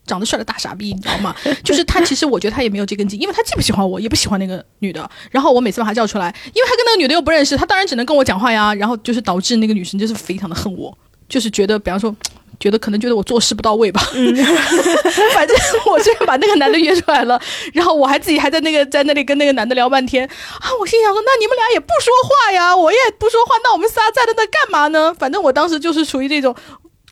[0.05, 1.36] 长得帅的大傻逼，你知道吗？
[1.66, 5.09] 就是他其实我觉得他也没有这根筋，因为他既不喜欢我，也不喜欢那个女的。
[5.32, 8.74] 然后我每次把他叫出来，因为他跟那个女的又不认识，他当然只能跟我讲话呀。
[8.76, 10.95] 然后就是导致那个女生就是非常的恨我，
[11.28, 12.16] 就是觉得比方说。
[12.62, 13.99] 觉得可能觉得我做事不到位吧，
[15.34, 15.57] 反正
[15.88, 17.41] 我虽然把那个男的约出来了，
[17.74, 25.14] 然后我还自己还在那个在那里跟那个男的聊半天啊，我心想说，那你们俩也不说话呀，我也不说话，那我们仨站在那那干嘛呢？
[25.18, 26.55] 反正我当时就是处于这种，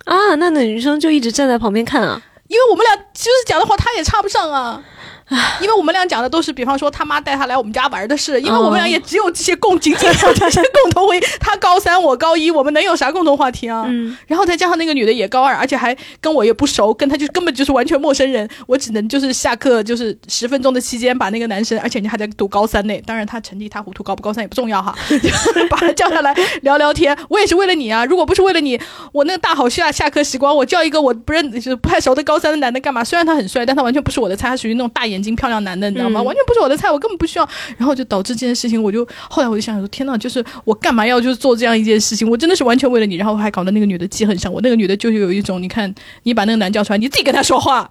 [0.05, 2.21] 啊，那那女生就一直站在旁边看啊。
[2.47, 4.81] 因为我们俩就是讲的话，他也插不上啊。
[5.61, 11.19] 因为我们俩讲的都是，比方说他妈带他来我们家玩的事，因为我们俩也只有这些共，仅仅有这些共同回忆。
[11.39, 13.85] 他高三，我高一，我们能有啥共同话题啊？
[13.87, 18.49] 嗯，然后再加上那个女的也高二，而且还跟我也不熟，跟他就根本就是完全陌生人。
[18.67, 27.15] 我只能就是下课就是十分钟的期间把那个男生，而且你还在读高三呢，当然他成绩一塌糊涂，高不高三也不重要哈， 就把他叫下来聊聊天。
[27.29, 28.79] 我也是为了你啊，如果不是为了你，
[29.11, 33.03] 我那个大好下下课时光，我叫一个我不认就是不太熟的高三的男的干嘛？
[33.03, 36.21] 虽然他很帅，但他完全不是我的菜，他属于那种大眼睛漂亮男的，你知道吗？
[36.21, 37.49] 嗯完全不是我的菜，我根本不需要。
[37.77, 42.29] 然后就导致这件事情，我就后来我就想说，天呐，就是我干嘛要就是做这样一件事情？
[42.29, 44.61] 我真的是完全为了你，然后还搞得那个女的记恨上我。
[44.61, 45.93] 那个女的就有一种，你看
[46.23, 47.89] 你把那个男叫出来，你自己跟他说话，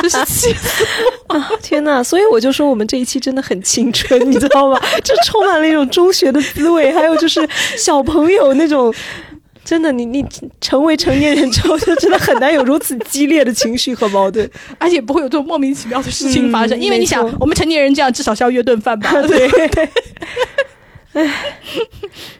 [0.00, 0.84] 真是气死
[1.28, 2.02] 啊，天呐！
[2.04, 4.80] 所以我就说我们这一期真的很青春，你知道吗？
[5.02, 7.46] 就充满了一种中学的滋味，还有就是
[7.76, 8.94] 小朋友那种。
[9.68, 10.24] 真的，你你
[10.62, 14.50] 成为成年人之后，就真的很难有如此激烈的情绪和矛盾。
[14.80, 19.12] 而且不会有这种莫名其妙的事情发生，嗯因为你想，我们成年人这样至少是要约顿饭吧？
[19.28, 19.46] 对，
[21.12, 21.30] 哎，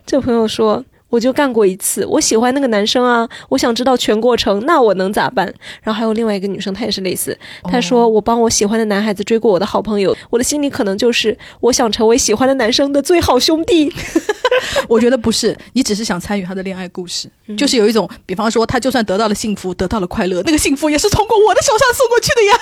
[0.06, 5.46] 这朋友说，我就干过一次，我喜欢那个男生啊，我想知道全过程，那我能咋办？
[5.82, 13.92] 然后还有另外一个女生，她也是类似，她说我帮我喜欢的男孩子追过我的好朋友，我的心里可能就是我想成为喜欢的男生的最好兄弟。
[14.88, 22.54] 我觉得不是，你只是想参与他的恋爱故事，就是有一种，比方说他就算得到了幸福，得到了快乐，那个幸福也是通过我的手上送过去的呀。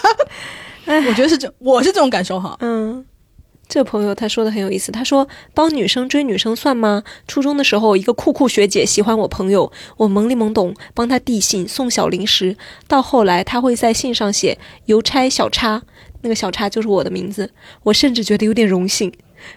[0.86, 2.56] 哎我觉得是这，我是这种感受哈。
[2.60, 3.04] 嗯，
[3.68, 7.02] 这朋友他说的很有意思，他说帮女生追女生算吗？
[7.26, 12.56] 初中的时候，一个酷酷学姐喜欢我朋友，我懵里懵懂帮她递信送小零食，
[12.86, 15.82] 到后来她会在信上写邮差小叉，
[16.22, 17.50] 那个小叉就是我的名字，
[17.82, 19.12] 我甚至觉得有点荣幸。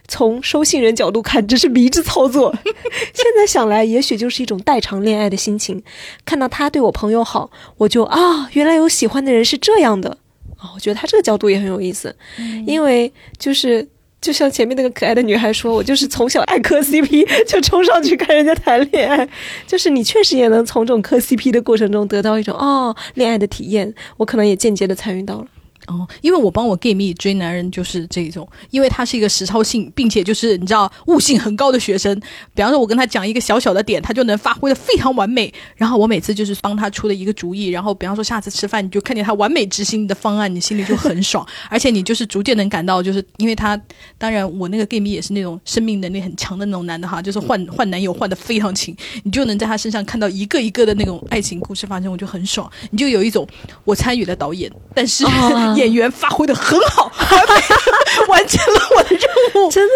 [0.07, 2.53] 从收信人角度看，这是迷之操作。
[2.63, 5.81] 现在想来，也许就是一种代偿恋爱的心情。
[6.25, 10.17] 看到他对我朋友好，我就啊，原来有喜欢的人是这样的。
[10.59, 12.13] 哦，我觉得他这个角度也很有意思，
[12.67, 13.87] 因为就是
[14.21, 19.27] 就像前面那个可爱的女孩说，我就是从小爱磕 CP，就冲上去跟人家谈恋爱，
[19.65, 25.45] 就是你确实也能从这种磕 CP 的过程中得到一种哦恋爱的体验，我可能也间接的参与到了。
[25.89, 32.15] 哦，因为我帮我 gay 蜜追男人就是这种，因为他是一个实操性，并且就是你知道悟性很高的学生。
[32.53, 35.51] 比方说，我跟他讲一个小小的点，他就能发挥的非常完美。
[35.75, 41.43] 然后我每次就是帮他出的一个主意，然后比方说下次吃饭，你就看见他完美执行你的方案，你心里就很爽。
[41.69, 43.79] 而且你就是逐渐能感到，就是因为他，
[44.19, 52.69] 当然我那个 gay 蜜也是那种生命能力很强的那种男的哈，就是换 换男友换的非常勤，你就能在他身上看到一个一个的那种爱情故事发生，我就很爽。
[52.91, 53.47] 你就有一种
[53.85, 55.25] 我参与了导演，但是。
[55.79, 57.09] 演员发挥的很好，
[58.27, 59.23] 完成了我的任
[59.55, 59.91] 务，真的，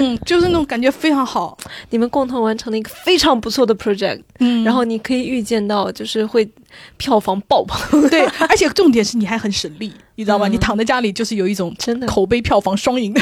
[0.00, 1.56] 嗯，就是那种感觉非常好。
[1.90, 6.48] 你们共同完成了一个非常不错的 project，嗯，然后你可以预见到，就是会
[6.96, 10.46] 票房爆棚，对，而且重点是你还很省力，你知道吧？
[10.48, 13.20] 你躺在家里就是有一种真的口碑票房双赢的。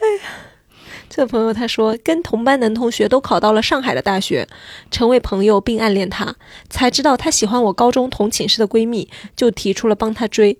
[0.00, 0.30] 哎呀。
[1.18, 4.48] 的朋友他说，跟同班男同学都考到了上海的大学，
[4.90, 6.36] 成为朋友并暗恋他，
[6.70, 10.58] 才知道他喜欢我高中同寝室的闺蜜，就提出了帮他追。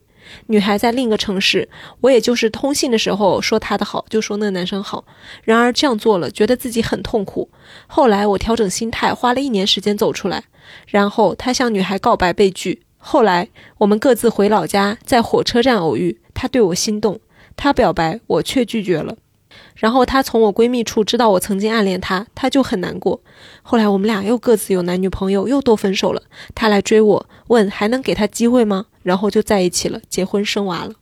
[0.48, 1.70] 女孩在另一个城市，
[2.02, 5.04] 我也就是通信的时候说她的好，就说那个男生好。
[5.42, 7.48] 然而这样做了，觉得自己很痛苦。
[7.86, 10.44] 后来我调整心态，花了一年时间走出来。
[10.86, 12.82] 然后他向女孩告白被拒。
[12.98, 13.48] 后来
[13.78, 17.20] 我们各自回老家，在火车站偶遇，他对我心动，
[17.56, 19.16] 他表白，我却拒绝了。
[19.78, 23.22] 然后她从我闺蜜处知道我曾经暗恋她，她就很难过。
[23.62, 26.22] 后来我们俩又各自有男女朋友，又都分手了。
[26.54, 28.86] 她来追我，问还能给她机会吗？
[29.04, 30.94] 然后就在一起了，结婚生娃了。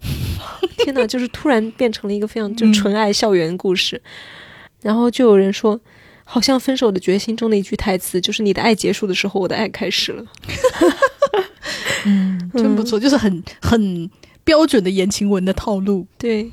[0.78, 4.00] 天哪，就是突然变成了一个非常就纯爱校园故事。
[4.80, 5.78] 然后就有人说，
[6.24, 10.24] 好像《分手的决心》中的一句台词，就是你的爱结束的时候，我的爱开始了。
[12.06, 14.08] 嗯，真不错，就是很很
[14.44, 16.06] 标准的言情文的套路。
[16.16, 16.52] 对。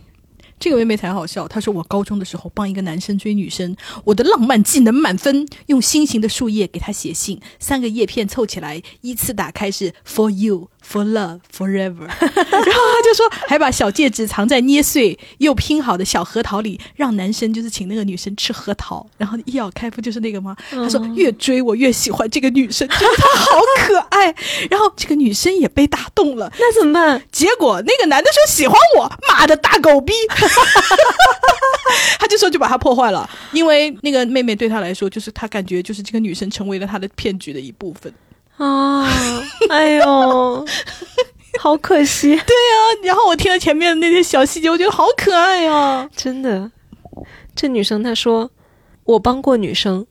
[0.57, 3.75] 这个妹妹才好笑，她说我高中的时候帮一个男生追女生，
[4.05, 10.69] 我的浪漫技能满分，用心形的树叶给他写信，三个叶片凑起来依次打开是 For you。
[10.87, 20.55] For love forever， 然后他就说，还把小戒指藏在捏碎又拼好的小核桃里，让男生就是请那个女生吃核桃，然后一咬开不就是那个吗？
[20.69, 24.33] 他说越追我越喜欢这个女生，觉得她好可爱，
[24.69, 27.21] 然后这个女生也被打动了，那怎么办？
[27.31, 30.13] 结果那个男的说喜欢我，妈的大狗逼，
[32.19, 38.13] 他就说就把他破坏了，因为那个妹妹对他来说，就是他感觉就是这个女生成为了他的骗局的一部分。
[38.57, 39.09] 啊，
[39.69, 40.65] 哎呦，
[41.59, 42.29] 好可惜。
[42.29, 42.43] 对呀，
[43.03, 46.71] 然后我听了前面的那些小细节，我觉得好可爱呀，真的。
[47.55, 48.51] 这女生她说，
[49.03, 50.05] 我帮过女生，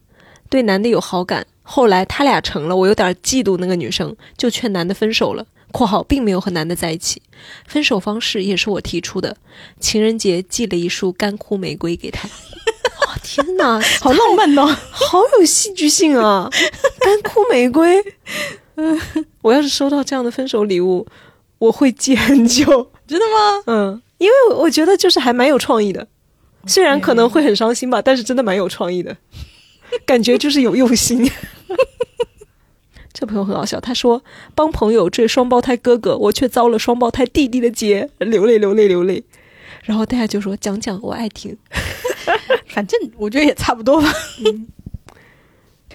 [0.49, 5.47] 对男的有好感，后来他俩成了，我有点嫉妒那个女生，就劝男的分手了。
[5.75, 7.21] （括号并没有和男的在一起，
[7.67, 9.37] 分手方式也是我提出的，
[9.81, 12.29] 情人节寄了一束干枯玫瑰给他。）
[13.25, 16.49] 天哪， 好浪漫哦，好有戏剧性啊！
[17.01, 18.05] 干枯玫瑰，
[18.77, 19.01] 嗯，
[19.41, 21.07] 我要是收到这样的分手礼物，
[21.59, 22.91] 我会记很久。
[23.07, 23.63] 真的吗？
[23.67, 26.07] 嗯，因为我觉得就是还蛮有创意的，
[26.67, 29.17] 虽然可能会很伤心吧，但是真的蛮有创意的，
[30.07, 31.29] 感觉就是有用心。
[33.13, 34.23] 这朋友很好笑，他说
[34.55, 39.23] 帮朋友追双胞胎哥哥，我却遭了双胞胎弟弟的劫，流泪流泪流泪。
[39.85, 41.57] 然后大家就说讲讲，我爱听。
[42.69, 44.13] 反正我觉得也差不多吧。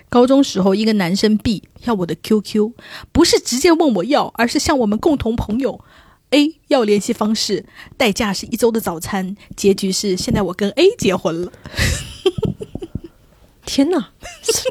[0.07, 2.71] 高中时候，一个男生 B 要我的 QQ，
[3.11, 5.79] 不是直接问我要，而是向我们共同朋友
[6.31, 7.65] A 要联系方式，
[7.97, 9.35] 代价是一周的早餐。
[9.55, 11.51] 结局是现在我跟 A 结婚了。
[13.65, 14.11] 天哪，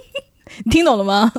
[0.65, 1.33] 你听懂了吗？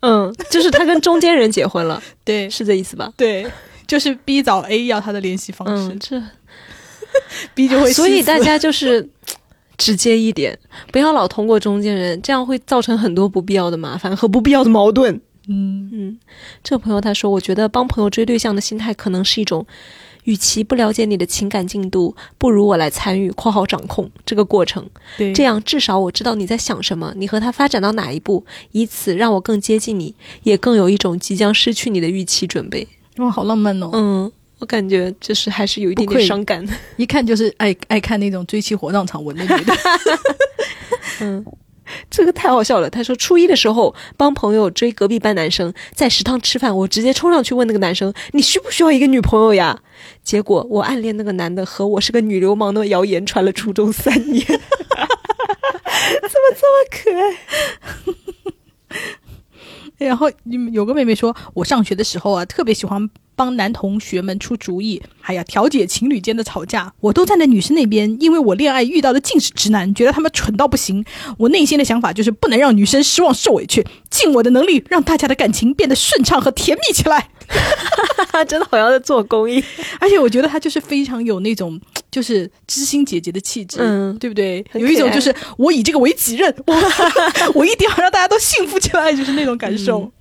[0.00, 2.02] 嗯，就是他跟中间人结婚了。
[2.24, 3.12] 对，是这意思吧？
[3.16, 3.50] 对，
[3.86, 5.94] 就是 B 找 A 要他的联系方式。
[5.96, 6.22] 这。
[7.54, 9.08] 逼就会，所以大家就是
[9.76, 10.58] 直接一点，
[10.92, 15.20] 不要老通过中间人，这样会造成很多不必要的麻烦和不必要的矛盾。
[15.48, 16.18] 嗯嗯，
[16.62, 19.66] 这个朋友他说，我觉得帮朋友追对象的心态可能是一种，
[20.24, 24.88] 与其不了解你的情感进度，不如我来参与（括号掌控）这个过程。
[25.16, 32.86] 对，这样至少我知道你在想什么，你和他发展到哪一步，以此让我更接近你，也更有一种即将失去你的预期准备。
[33.16, 33.90] 哇，好浪漫哦。
[33.94, 34.32] 嗯。
[34.60, 36.64] 我感觉就是还是有一点点伤感，
[36.96, 39.74] 一看就是爱爱看那种追妻火葬场文的女的。
[41.20, 41.44] 嗯，
[42.10, 42.88] 这个太好笑了。
[42.88, 49.80] 他说初一的时候帮朋友追隔壁班男生，在食堂吃饭，我直接冲上去问那个男生：“你需不需要一个女朋友呀？”
[50.22, 54.44] 结果我暗恋那个男的和我是个女流氓的谣言传了初中三年。
[54.46, 54.58] 怎
[56.20, 57.10] 么这么可
[59.98, 60.06] 爱？
[60.06, 60.30] 然后
[60.72, 63.08] 有个妹妹说，我上学的时候啊，特别喜欢。
[63.40, 71.02] 帮男同学们出主意，还要调解情侣间的吵架，我都站在女生那边，因为我恋爱遇到的尽是直男，觉得他们蠢到不行。
[71.38, 77.30] 我内心的想法就是不能让女生失望受委屈，尽我的能力让大家的感情变得顺畅和甜蜜起来。
[78.46, 79.64] 真的好像在做公益，
[79.98, 81.80] 而且我觉得他就是非常有那种
[82.10, 84.62] 就是知心姐姐的气质，嗯对不对？
[84.74, 86.74] 有一种就是我以这个为己任，我
[87.56, 90.12] 我一定要让大家都幸福起来，就是那种感受。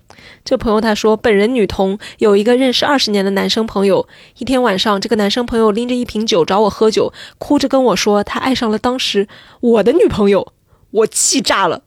[0.49, 4.07] 这朋友他说，本人女同，有一个认识二十年的男生朋友。
[4.39, 9.27] 一天晚上，这个男生朋友拎着一瓶酒找我喝酒，哭着跟我说他爱上了当时
[9.59, 10.51] 我的女朋友，
[10.89, 11.83] 我气炸了。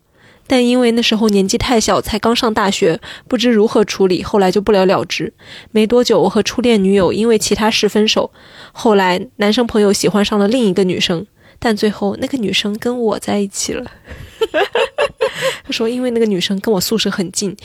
[0.46, 5.34] 但因为那时候年纪太小，才刚上大学，不知如何处理，后来就不了了之。
[5.72, 8.30] 没多久，我和初恋女友因为其他事分手。
[8.70, 11.26] 后来，男生朋友喜欢上了另一个女生，
[11.58, 13.90] 但最后那个女生跟我在一起了。
[15.66, 17.56] 他说，因为那个女生跟我宿舍很近，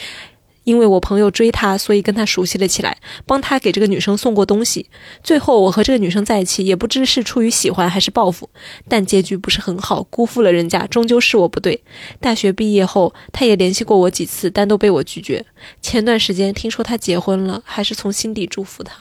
[0.68, 4.90] 因为我朋友追她，所以跟她熟悉了起来，帮她给这个女生送过东西。
[5.24, 8.50] 最后我和这个女生在一起，也不知是出于喜欢还是报复，
[8.90, 11.82] 但结局不是很好，辜负了人家，终究是我不对。
[12.20, 15.46] 大学毕业后，他也联系过我几次，但都被我拒绝。
[15.82, 18.94] 前段时间听说他结婚了，还是从心底祝福他。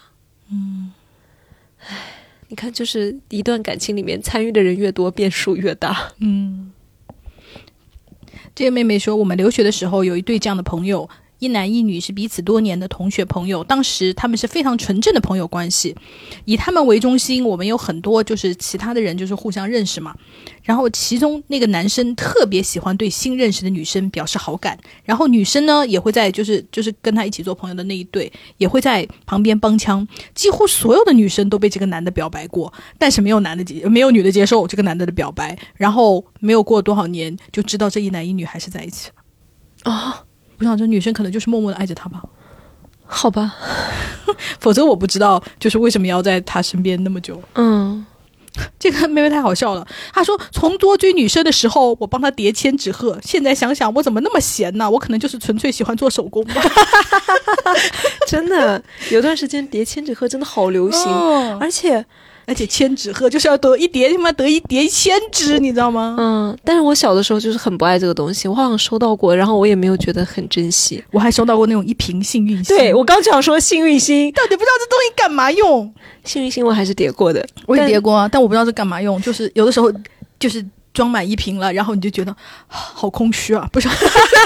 [0.52, 0.92] 嗯，
[1.88, 1.96] 唉，
[2.46, 6.12] 你看，就是一段感情里面参与的人越多，变数越大。
[6.20, 6.70] 嗯，
[8.54, 15.94] 这个妹妹说，我们留学的时候有一对这样的朋友，一男一女是彼此多年的同学朋友，当时他们是非常纯正的朋友关系，
[16.44, 20.14] 以他们为中心，我们有很多就是其他的人就是互相认识嘛。
[20.62, 30.06] 然后其中那个男生特别喜欢对新认识的女生表示好感，然后女生呢也会在就是就是跟他一起做朋友的那一对也会在旁边帮腔。
[30.34, 35.56] 几乎所有的女生都被这个男的表白过，但是没有男的接没有女的接受这个男的的表白。
[35.76, 39.92] 然后没有过多少年就知道这一男一女还是在一起了。
[39.92, 40.24] 啊、
[40.58, 42.22] 我想这女生可能就是默默的爱着他吧，
[43.06, 43.54] 好吧，
[44.60, 47.42] 否则我不知道就是为什么要在他身边那么久。
[47.54, 48.04] 嗯。
[48.78, 54.90] 这个妹妹太好笑了，她说从多追女生的时候，我帮她叠千纸鹤，现在想想我怎么那么闲呢？
[54.90, 56.54] 我可能就是纯粹喜欢做手工吧。
[58.26, 62.02] 真的，有段时间叠千纸鹤真的好流行，哦而且，
[62.46, 66.16] 而且千纸鹤就是要得一叠，他妈得一叠一千只，你知道吗？
[66.18, 71.02] 嗯，但是我小的时候就是很不爱这个东西，我好像收到过，然后我也没有觉得很珍惜。
[71.10, 75.92] 我还收到过那种一瓶幸运星，对我刚想说幸运星，到底不知道这东西干嘛用。
[76.24, 79.92] 幸运星我还是叠过的，我也叠过啊，但我不知道这干嘛用，就是有的时候
[80.38, 80.64] 就是
[80.96, 83.94] 装满一瓶了，然后你就觉得啊 好空虚啊，不知道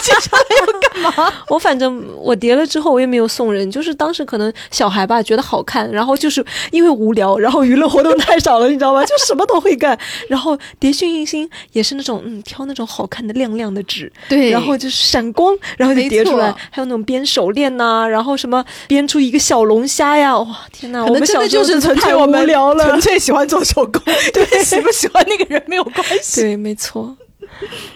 [0.03, 1.33] 接下来要干嘛。
[1.49, 9.05] 我反正我叠了之后我也没有送人，就是当时可能小孩吧觉得好看，然后就是因为无聊，然后娱乐活动太少了，你知道吗？
[9.05, 9.97] 就什么都会干。
[10.29, 23.01] 然后叠幸运星也是那种嗯挑那种好看的亮亮的纸，对然后就是闪光，然后就叠出来还有那种编手链呐、然后什么编出一个小龙虾呀，哇天呐，可我们能真的就是纯粹我们聊了纯。
[23.01, 26.40] 粹喜欢做手工， 对喜不喜欢那个人没有关系。
[26.41, 27.17] 对， 没错。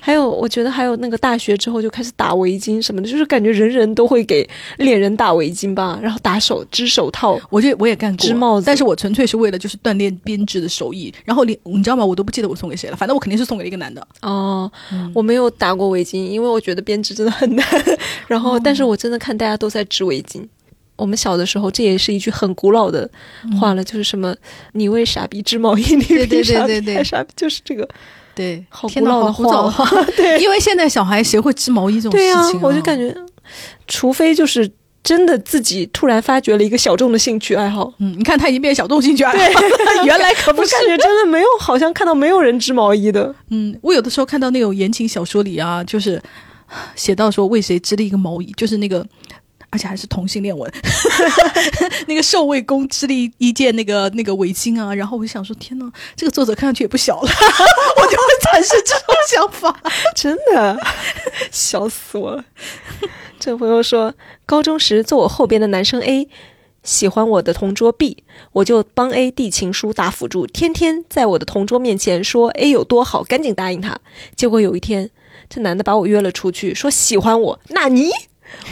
[0.00, 4.46] 还有，我觉得还有那个大学之后就开始打围巾什么的，就是感觉人人都会给
[4.78, 7.38] 恋人打围巾吧，然后打手织手套。
[7.50, 11.14] 我就我也干过织帽子但是我纯粹是为了就是锻炼编织的手艺。
[11.24, 12.04] 然后你你知道吗？
[12.04, 14.04] 我都不记得我送给谁了，反正我肯定是送给了一个男的。
[14.22, 14.70] 哦，
[15.14, 17.64] 我没有打过围巾，因为我觉得编织真的很难。
[18.26, 20.44] 然后，但是我真的看大家都在织围巾。
[20.96, 23.08] 我们小的时候，这也是一句很古老的
[23.60, 24.34] 话了，就是什么
[24.74, 27.88] “你为傻逼织毛衣，你对对比傻对对对逼还傻逼”，就是这个。
[28.34, 30.02] 对，好老的好古早的话话。
[30.16, 32.60] 对因为现在小孩谁会织毛衣这种事情、啊？
[32.62, 33.14] 我就感觉，
[33.86, 34.70] 除非就是
[35.02, 39.68] 真的自己突然发掘了一个小众的兴趣爱好，嗯，你看他已经变小众兴趣爱好了，
[40.04, 40.74] 原来可不是。
[40.74, 43.34] 我感觉真的没有，好像看到没有人织毛衣的。
[43.50, 46.20] 嗯，我有的时候看到那种言情小说里啊，就是
[46.96, 49.06] 写到说为谁织了一个毛衣，就是那个。
[49.74, 50.72] 而且还是同性恋文，
[52.06, 57.22] 那个寿卫公织了一件那个那个围巾啊，然后我就想说，天呐，这个作者看上去也不小了，
[57.98, 59.82] 我就会产生这种想法。
[60.14, 60.80] 真的，
[61.50, 62.44] 笑死我了。
[63.40, 64.14] 这朋友说，
[64.46, 66.28] 高中时坐我后边的男生 A
[66.84, 68.22] 喜欢我的同桌 B，
[68.52, 73.98] 我就帮 A 递情书打辅助，天天在我的同桌面前说 A 有多好，赶紧答应他。
[74.36, 75.10] 结果有一天，
[75.50, 78.12] 这男的把我约了出去，说喜欢我，那你？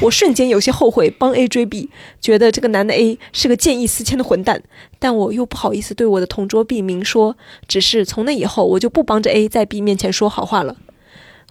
[0.01, 4.63] 我瞬间有些后悔帮 A 追 B，觉得这个男的 A 是个见异思迁的混蛋，
[4.99, 7.37] 但我又不好意思对我的同桌 B 明说，
[7.69, 10.77] 只是从那以后我就不帮着 A 在 B 面前说好话了。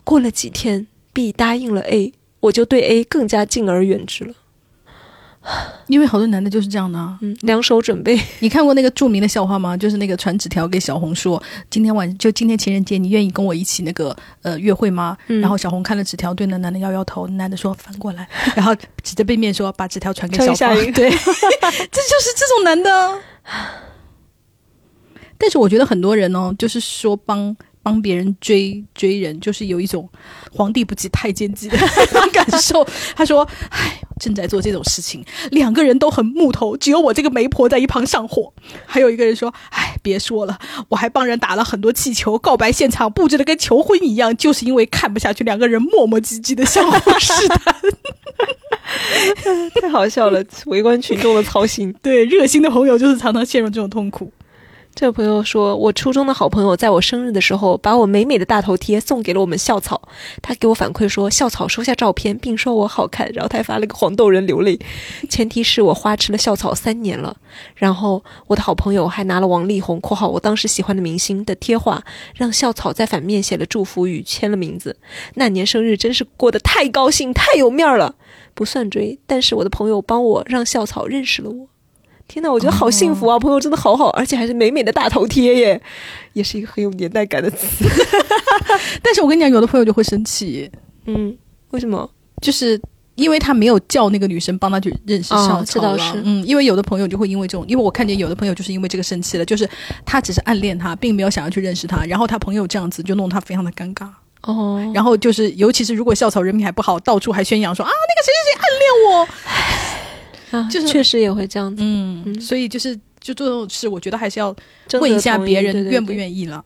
[0.03, 4.33] 过了几天，B 答应了 A，我就对 A 更加敬而远之了。
[5.87, 7.17] 因为好多男的就是这样的、啊。
[7.21, 8.19] 嗯，两手准备。
[8.39, 9.75] 你看过那个著名的笑话吗？
[9.75, 15.17] 就是那个传纸条给小红说，今天晚就今天情人节，你愿意跟我一起那个呃约会吗？
[15.27, 20.55] 嗯然后小红看了纸条，对那男的摇摇头，男的说翻过来，然后指着背面说把纸条传给小芳。
[20.55, 23.19] 传给夏云对， 这就是这种男的啊。
[25.37, 30.09] 但是我觉得很多人哦，就是说帮帮别人追追人，就是有一种
[30.51, 31.77] 皇帝不急太监急的
[32.31, 32.85] 感受。
[33.15, 38.53] 他说：“唉，正在做这种事情，两个人都很木头，只有我这个媒婆在一旁上火。”
[38.85, 40.59] 还有一个人说：“唉，别说了，
[40.89, 47.75] 我还帮人打了很多气球，告白现场布置的跟求婚一样，就是因为看不下去两个人磨磨唧唧的相互试探。
[49.81, 51.93] 太好笑了，围观群众的操心。
[52.01, 54.31] 对，热心的朋友就是常常陷入这种痛苦。
[55.01, 59.99] 这朋友说，我初中的好朋友在我生日的时候，把我美美的大头贴送给了我们校草。
[60.43, 64.79] 他给我反馈说，校草收下照片，并说我好看，然后他还发了个黄豆人流泪。
[65.27, 67.35] 前提是我花痴了校草三年了。
[67.73, 72.03] 然后我的好朋友还拿了王力宏（括号我当时喜欢的明星）的贴画，
[72.35, 74.97] 让校草在反面写了祝福语，签了名字。
[75.33, 78.13] 那年生日真是过得太高兴，太有面儿了。
[78.53, 81.70] 不算追，但是我的朋友帮我让校草认识了我。
[82.31, 83.37] 天呐，我觉得好幸福啊！
[83.37, 85.81] 朋友真的好好，而且还是美美的大头贴耶，
[86.31, 87.83] 也是一个很有年代感的词。
[89.03, 90.71] 但是我跟你讲，有的朋友就会生气，
[91.07, 91.35] 嗯，
[91.71, 92.09] 为什么？
[92.41, 92.79] 就是
[93.15, 99.69] 因为他没有叫那个女生帮他去认识哦校草嗯，因为有的朋友就会因为这种，因为我看见有的朋友就是因为这个生气了，就是
[100.05, 104.07] 他只是暗恋他，并没有想要去认识他，然后他朋友这样子就弄得他非常的尴尬。
[104.43, 109.27] 哦，然后就是，尤其是如果校草人品还不好，到处还宣扬说啊，那个谁谁谁暗恋我，
[110.51, 111.81] 啊， 就是确实也会这样子。
[111.83, 114.55] 嗯，所以就是就做这种事，我觉得还是要
[114.99, 116.63] 问一下别人愿不愿意了。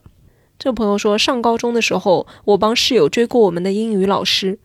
[0.58, 4.58] 这个朋友说，上高中的时候，我帮室友追过我们的英语老师，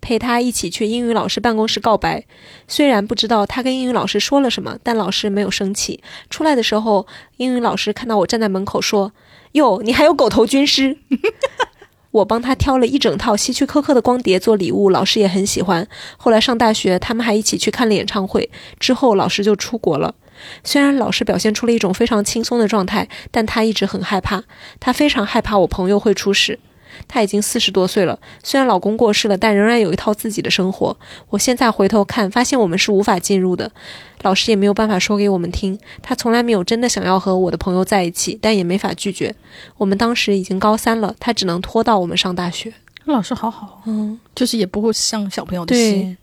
[0.00, 2.24] 陪他一起去英语老师办公室告白。
[2.66, 6.02] 虽然不知道他跟英语老师说了什么，但老师没有生气。
[6.28, 7.06] 出来的时候，
[7.36, 9.12] 英语老师看到我站在门口说
[9.52, 10.98] ：“哟，你还有狗头军师。”
[12.10, 15.86] 我帮他挑了一整套希区柯克的光碟做礼物，老师也很喜欢。
[16.16, 18.50] 后来上大学，他们还一起去看了演唱会。
[18.78, 20.14] 之后，老师就出国了。
[20.62, 24.44] 虽然老师表现出了一种非常轻松的状态，但他一直很害怕。
[24.80, 26.58] 他非常害怕我朋友会出事。
[27.06, 30.96] 他已经四十多岁了，虽然老公过世了，但仍然有一套自己的生活。
[31.30, 33.70] 我现在回头看，发现我们是无法进入的，
[34.22, 35.78] 老师也没有办法说给我们听。
[36.02, 39.34] 他从来没有真的想要和我的朋友在一起，但也没法拒绝。
[39.76, 42.72] 我们当时已经高三了，他只能拖到我们上大学。
[43.04, 46.16] 老师好好，嗯，就是也不会伤小朋友的心。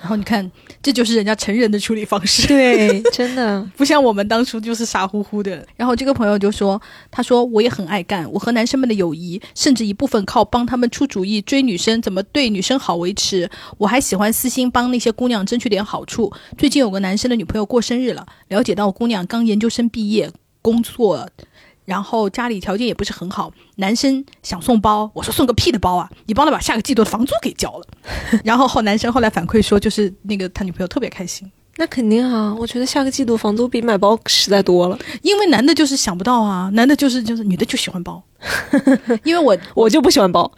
[0.00, 0.48] 然后你看，
[0.80, 2.46] 这就是人家成人的处理方式。
[2.46, 5.66] 对，真的， 不像我们当初就是傻乎乎的。
[5.76, 6.80] 然后这个朋友就说
[7.10, 13.50] ：“他说我也很爱干，我和男生们的友谊，甚至一部分靠帮他们出主意追女生怎么对女生好维持。
[13.78, 16.32] 我还喜欢私心帮那些姑娘争取点好处。
[16.56, 20.30] 最近有个男生的女朋友过生日了，了解到姑娘刚研究生毕业，
[20.62, 21.28] 工作。”
[21.88, 26.06] 然后家里条件也不是很好，男生想送包，我说送个屁的包啊！
[26.26, 27.86] 你帮他把下个季度的房租给交了。
[28.44, 31.50] 然后后男生后来反馈说，就是那个他女朋友特别开心。
[31.76, 32.54] 那肯定啊！
[32.58, 34.98] 我觉得下个季度房租比买包实在多了。
[35.22, 38.22] 因为男的就是想不到啊，男的就是就是女的就喜欢包，
[39.24, 40.52] 因为我我就不喜欢包。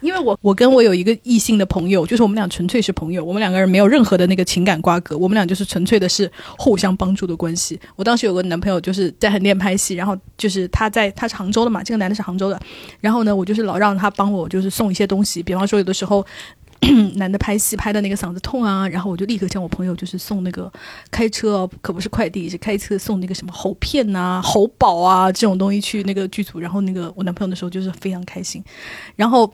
[0.00, 7.78] 因为我我跟我有一个异性的朋友，就是我们俩纯粹是朋友，我们两个人没有任何的那个情感瓜葛，我们俩就是纯粹的是互相帮助的关系。
[7.96, 12.60] 我当时有个男朋友就是在横店拍戏，然后就是他在他是杭州的嘛，这个男的是杭州的，
[13.00, 16.26] 然后呢，我就是老让他帮我就是送一些东西，比方说有的时候。
[17.16, 20.72] 男的拍戏拍的那个嗓子痛啊，然后我就立刻叫我朋友就是送那个
[21.10, 28.64] 开车哦，可不是快递，是开车送那个什么喉片呐、喉宝啊这种东西去那个剧组，然后那个我男朋友那时候就是非常开心，
[29.14, 29.52] 然后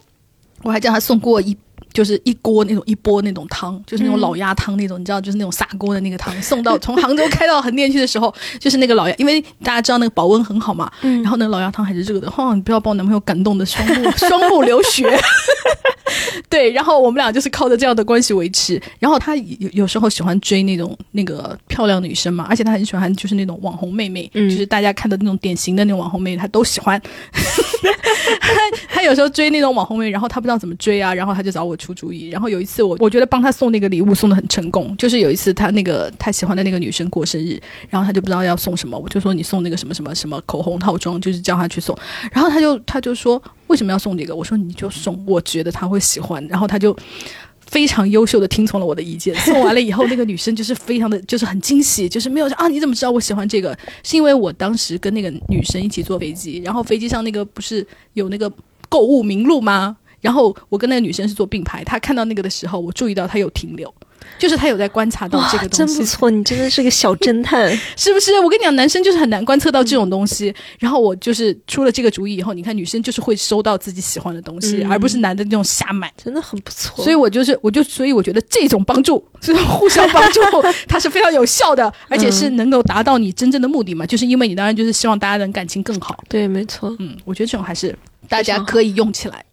[0.63, 1.57] 我还叫他送过一。
[1.93, 15.07] 就是一锅那种一锅那种汤，就是那种老鸭汤那种，你知道，就是那种砂锅的那个汤，送到从杭州开到横店去的时候，就是那个老鸭，因为大家知道那个保温很好嘛，嗯然后那个老鸭汤还是热的，哦，你不要把我男朋友感动的双目双目流血。
[16.49, 18.81] 对，然后我们俩就是靠着这样的关系维持。
[19.01, 27.01] 然后他有有时候喜欢追那种那个漂亮女生嘛，而且他很喜欢就是那种网红妹妹，嗯就是大家看的那种典型的那种网红妹妹，他都喜欢。
[28.41, 28.53] 他
[28.89, 32.29] 他有时候追那种网红妹妹，然后他不知道怎么追啊，然后他就找我出出主意。
[32.29, 41.97] 然后有一次我我觉得帮他送那个礼物送的很成功，就是有一次他那个他喜欢的那个女生过生日，然后他就不知道要送什么，我就说你送那个什么什么什么口红套装，就是叫他去送。
[42.33, 44.35] 然后他就他就说为什么要送这个？
[44.35, 46.45] 我说你就送，我觉得他会喜欢。
[46.49, 46.97] 然后他就。
[47.69, 53.77] 非常优秀的听从了我的意见，送完了以后，那个女生就是非常的，就是很惊喜，就是没有说啊，你怎么知道我喜欢这个？
[54.05, 58.49] 是因为我当时跟那个女生一起坐飞机，然后飞机上那个不是有那个
[58.89, 59.97] 购物名录吗？
[60.27, 63.95] 然后我跟那个女生是坐并排，她看到那个的时候，我注意到她有停留，
[64.41, 67.71] 就是她有在观察到这个，东西，真不错，你真的是个小侦探。
[67.97, 68.41] 是不是？
[68.41, 70.53] 我跟你讲，男生就是很难观测到这种东西。
[70.81, 76.13] 然后我就是出了这个主意以后，你看女生就是会收到自己喜欢的东西，嗯而不是男的那种瞎买。
[76.17, 77.05] 真的很不错。
[77.05, 80.41] 所以我就是，我就所以我觉得这种帮助，这种互相帮助，
[80.89, 84.05] 它是非常有效的，而且是能够达到你真正的目的嘛。
[84.05, 86.25] 就是因为你当然就是希望大家能感情更好。
[86.29, 86.95] 对，没错。
[86.99, 87.97] 嗯，我觉得这种还是
[88.29, 89.45] 大家可以用起来。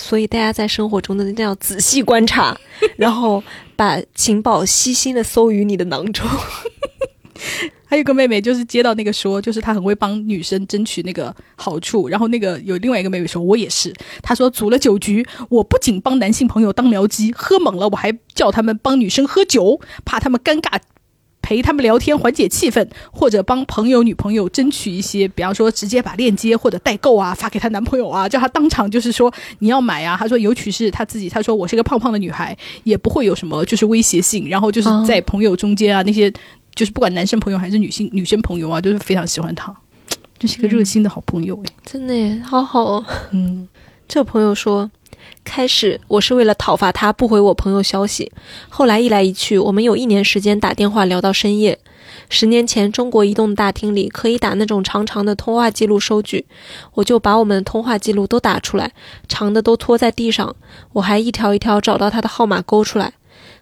[0.00, 2.56] 所以大家在生活中的一定要仔细观察，
[2.96, 3.42] 然后
[3.76, 6.26] 把情报细心的搜于你的囊中。
[7.86, 12.08] 还有一个妹妹，就是接到那个说，就是她很会帮女生争取那个好处。
[12.08, 13.92] 然后那个有另外一个妹妹说，我也是。
[14.22, 20.78] 她说组了酒局，我不仅帮男性朋友当僚机，喝猛了，我还叫他们帮女生喝酒，怕他们尴尬。
[21.42, 30.16] 陪他们聊天缓解气氛，或者帮朋友、女朋友争取一些，比方说直接把链接或者代购啊发给她男朋友啊，叫她当场就是说你要买啊。
[30.16, 36.30] 她说，尤其是她自己，她说我是个胖胖的女孩，也不会有什么就是威胁性，然后就是在朋友中间啊、那些
[36.74, 39.74] 就是不管男生朋友还是女性女生朋友啊，都是非常喜欢她，
[40.38, 41.72] 就是一个热心的好朋友哎。
[41.84, 43.04] 真的耶，好好哦。
[43.32, 43.66] 嗯，
[44.12, 44.90] 这朋友说，
[45.44, 48.32] 开始我是为了讨伐他不回我朋友消息，
[48.68, 51.78] 后来一来一去，我们有一年时间打电话聊到深夜。
[52.28, 56.44] 十年前，中国移动大厅里可以打那种长长的通话记录收据，
[56.94, 58.90] 我就把我们的通话记录都打出来，
[59.28, 60.56] 长的都拖在地上，
[60.94, 63.12] 我还一条一条找到他的号码勾出来。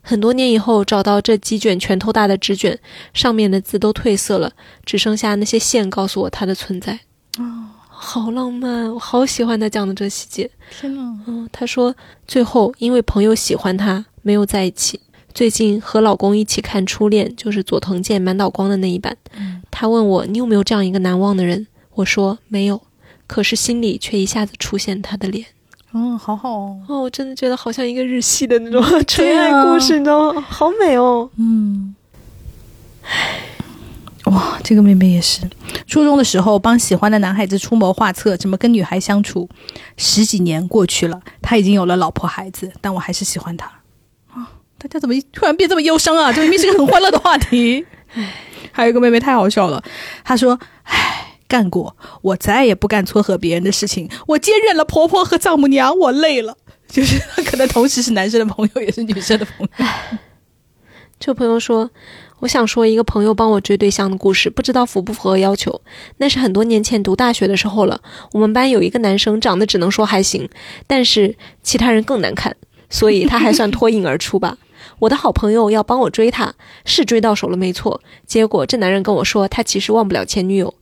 [0.00, 2.78] 很多年以后，找到这几卷拳头大的纸卷，
[3.12, 4.52] 上面的字都褪色了，
[4.86, 7.00] 只剩下那些线告诉我它的存在。
[7.38, 10.48] 哦，好浪漫，我好喜欢他讲的这细节。
[10.70, 11.94] 天哪，嗯，他说
[12.26, 15.00] 最后因为朋友喜欢他，没有在一起。
[15.34, 19.16] 最近和老公一起看《初恋》，就是佐藤健、满岛光的那一版。
[19.36, 21.66] 嗯他问我你有没有这样一个难忘的人？
[21.94, 22.80] 我说没有，
[23.26, 25.46] 可是心里却一下子出现他的脸。
[25.92, 30.40] 嗯，好好哦，哦，我真的觉得好像一个日系的那种 纯爱啊故事，你知道吗？
[30.40, 31.30] 好美哦。
[31.36, 31.94] 嗯，
[34.30, 35.40] 哇，这个妹妹也是，
[35.86, 39.48] 初中的时候帮喜欢的男孩子出谋划策，怎么跟女孩相处。
[39.96, 43.66] 十几年过去了，他已经有了老婆孩子，但我还是喜欢他。
[44.32, 46.32] 啊，大家怎么突然变这么忧伤啊？
[46.32, 47.86] 这明明是个很欢乐的话题。
[48.72, 49.82] 还有一个妹妹太好笑了，
[50.24, 54.08] 她说：“唉，干过，我再也不干撮合别人的事情。
[54.26, 56.56] 我兼任了婆婆和丈母娘，我累了。”
[56.88, 59.86] 就是可能同时是男生的朋友，也是女生的朋友。
[61.20, 61.90] 这朋友说，
[62.40, 65.80] 我想说一个朋友帮我追对象的故事，不知道符不符合要求。
[66.18, 68.00] 那是很多年前读大学的时候了。
[68.32, 70.48] 我们班有一个男生长得只能说还行，
[70.86, 72.56] 但是其他人更难看，
[72.88, 74.56] 所以他还算脱颖而出吧。
[75.00, 78.00] 我的好朋友要帮我追他，是追到手了没错。
[78.26, 80.74] 结果这男人跟我说，他其实忘不了前女友。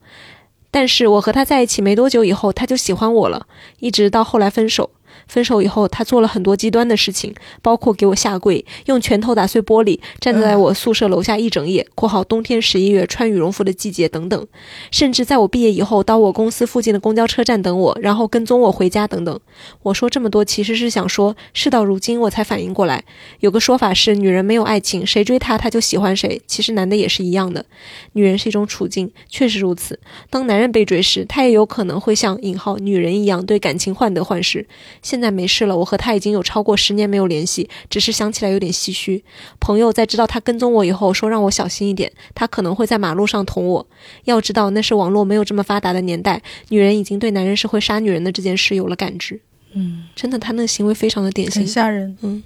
[0.70, 3.46] 但是我和他在一起没多久以后，他就喜欢我了，
[3.78, 4.90] 一直到后来分手。
[5.27, 14.47] 分手以后，他做了很多极端的事情，包括给我下跪，用拳头打碎玻璃，站在我宿舍楼下一整夜（括号冬天十一月穿羽绒服的季节）等等，
[14.91, 19.41] 甚至在我毕业以后到我公司附近的公交车站等我，然后跟踪我回家等等。
[19.83, 23.05] 我说这么多，其实是想说，事到如今我才反应过来，
[23.41, 26.41] 有个说法是，女人没有爱情，谁追她她就喜欢谁。
[26.47, 27.66] 其实男的也是一样的，
[28.12, 29.99] 女人是一种处境，确实如此。
[30.31, 34.66] 当男人被追时，他也有可能会像引号女人一样对感情患得患失。
[35.03, 39.24] 现在没事了，我和他已经有超过十年没有联系，只是想起来有点唏嘘。
[39.60, 43.86] 朋友在知道他跟踪我以后，说让我小心一点，他可能会在马路上捅我。
[44.24, 49.40] 要知道那是网络没有这么发达的年代，女人已经对男人是会杀女人的这件事有了感知。
[49.72, 51.68] 嗯，真的，他那个行为非常的典型很。
[51.68, 52.16] 吓人。
[52.22, 52.42] 嗯，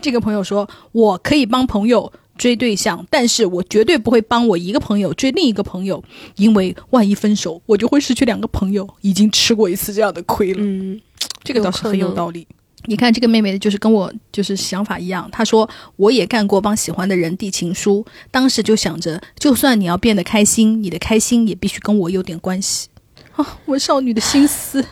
[0.00, 6.04] 这个朋友说，我可以帮朋友追对象，但是我绝对不会帮我一个朋友追另一个朋友，
[6.36, 8.88] 因为万一分手，我就会失去两个朋友。
[9.00, 11.00] 已经吃过一次这样的亏了，嗯，
[11.44, 12.46] 这个倒是很有道理。
[12.86, 22.88] 你看这个妹妹就是跟我就是想法一样，她说我也干过帮喜欢的人递情书，当时就想着，就算你要变得开心，你的开心也必须跟我有点关系
[23.36, 23.58] 啊！
[23.64, 24.84] 我少女的心思，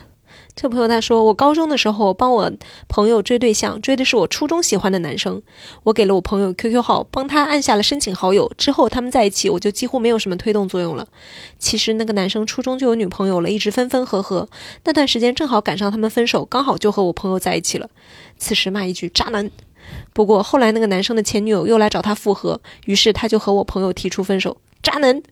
[0.55, 2.51] 这朋友他说，我高中的时候帮我
[2.87, 5.41] 朋友追对象，追的是我初中喜欢的男生。
[5.83, 8.51] 我给了我朋友 QQ 号，帮他按下了申请好友。
[8.55, 11.07] 之后他们在一起，我就几乎没有什么推动作用了。
[11.57, 14.47] 其实那个男生初中就有女朋友了，一直分分合合。
[14.83, 17.89] 那段时间正好赶上他们分手，刚好就和我朋友在一起了。
[18.37, 19.49] 此时骂一句渣男。
[20.13, 24.57] 不过后来那个男生的前女友又来找他复合，于是他就和我朋友提出分手。
[24.83, 25.23] 渣男。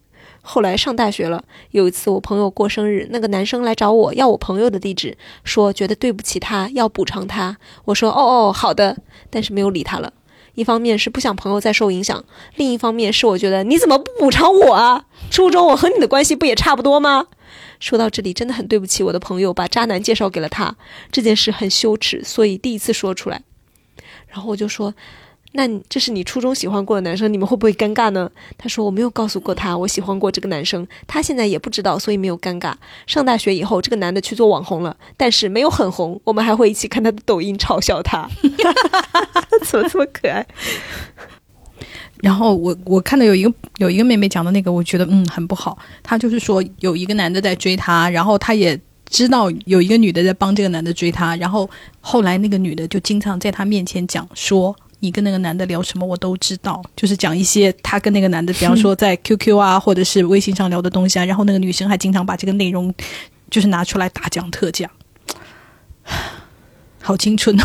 [0.42, 7.58] 后来上大学了，有一次我朋友过生日，那个男生来找我要我朋友的地址，说觉得对不起他，要补偿他。
[7.86, 8.98] 我说哦哦好的，
[9.30, 10.14] 但是没有理他了。
[10.56, 12.26] 一方面是不想朋友再受影响，
[12.56, 15.06] 另一方面是我觉得你怎么不补偿我啊？
[15.30, 17.28] 初中我和你的关系不也差不多吗？
[17.80, 20.76] 说到这里，真的很对不起我的朋友，把渣男介绍给了他，
[21.12, 23.44] 这件事很羞耻，所以第一次说出来。
[24.28, 24.94] 然后我就说，
[25.54, 28.32] 那这是你初中喜欢过的男生，你们会不会尴尬呢？
[28.58, 32.74] 他说我没有告诉过他我喜欢过这个男生，他现在也不知道，所以没有尴尬。
[33.06, 38.30] 上大学以后，这个男的去做网红了，但是没有很红，我们还会一起看他的抖音嘲笑他，
[39.66, 40.48] 怎么这么可爱？
[42.24, 45.78] 然后我我看到有一个有一个妹妹讲的那个，我觉得嗯很不好。
[46.02, 48.80] 她就是说有一个男的在追她，然后她也
[49.10, 54.74] 知道有一个女的在帮这个男的追她，然后后来那个女的就经常在她面前讲说。
[55.02, 61.26] 你跟那个男的聊什么，我都知道，就是讲一些他跟那个男的，比方说在 QQ 啊，或者是微信上聊的东西啊。
[61.26, 62.94] 然后那个女生还经常把这个内容，
[63.50, 64.90] 就是拿出来大讲特讲，
[67.02, 67.64] 好青春哦！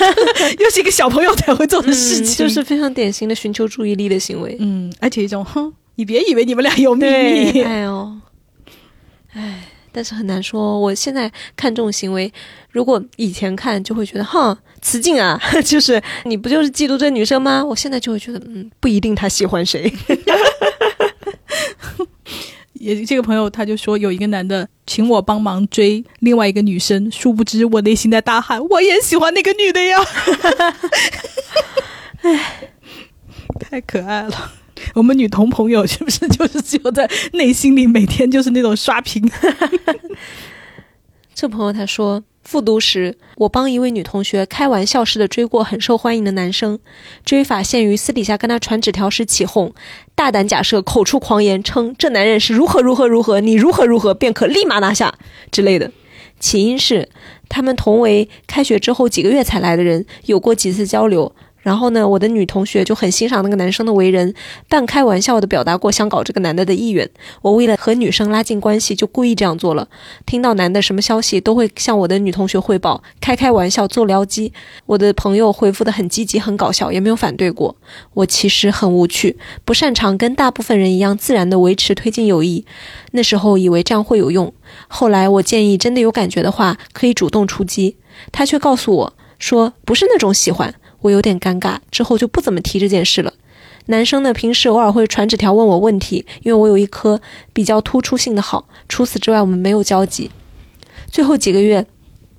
[0.58, 4.56] 又是一个小朋友才会做的事情，就是非常典型的寻求注意力的行为。
[4.58, 8.12] 嗯，而且一种哼，你别以为你们俩有秘密，哎呦，
[9.32, 9.64] 哎。
[9.92, 12.32] 但是很难说，我现在看这种行为，
[12.70, 17.64] 如果以前看就会觉得，哼，雌竞啊， 就是你不就是嫉妒这女生吗？
[17.64, 19.92] 我现在就会觉得，嗯，不一定他喜欢谁。
[22.74, 29.98] 也这个朋友他就说，有一个男的请我帮忙追另外一个女生，殊不知我内心在大喊，我也喜欢那个女的呀。
[32.22, 32.70] 哎，
[33.60, 34.52] 太可爱了。
[34.94, 39.28] 我们女同朋友 是不是就是只有在内心里每天就是那种刷屏？
[41.34, 46.78] 这朋友他说，复读时我帮一位女同学开玩笑似的追过很受欢迎的男生，
[47.24, 49.72] 追法限于私底下跟他传纸条时起哄，
[50.14, 55.14] 大胆假设口出狂言称这男人是如何如何如何，你如何如何便可立马拿下
[55.50, 55.90] 之类的。
[56.38, 57.08] 起因是
[57.48, 61.34] 他们同为开学之后几个月才来的人，有过几次交流。
[61.62, 64.34] 然后呢，我的女同学就很欣赏那个男生的为人，
[64.68, 67.08] 半开玩笑的表达过想搞这个男的的意愿。
[67.42, 69.88] 我为了和女生拉近关系，就故意这样做了。
[70.24, 74.52] 听到男的什么消息，都会向我的女同学汇报，开开玩笑做撩机。
[74.86, 77.76] 我的朋友回复的很积极，很搞笑，也没有反对过。
[78.14, 82.64] 我其实很无趣，不擅长跟大部分人一样自然的维持推进友谊。
[83.12, 84.52] 那时候以为这样会有用，
[84.88, 87.96] 后来我建议真的有感觉的话，可以主动出击。
[88.32, 90.74] 他却告诉我说，不是那种喜欢。
[91.00, 93.32] 我有点尴尬，之后就不怎么提这件事了。
[93.86, 97.20] 男生呢，平时偶尔会传纸条问我问题，因为我有一颗
[97.52, 98.68] 比较突出性的好。
[98.88, 100.30] 除此之外，我们没有交集。
[101.10, 101.86] 最后几个月，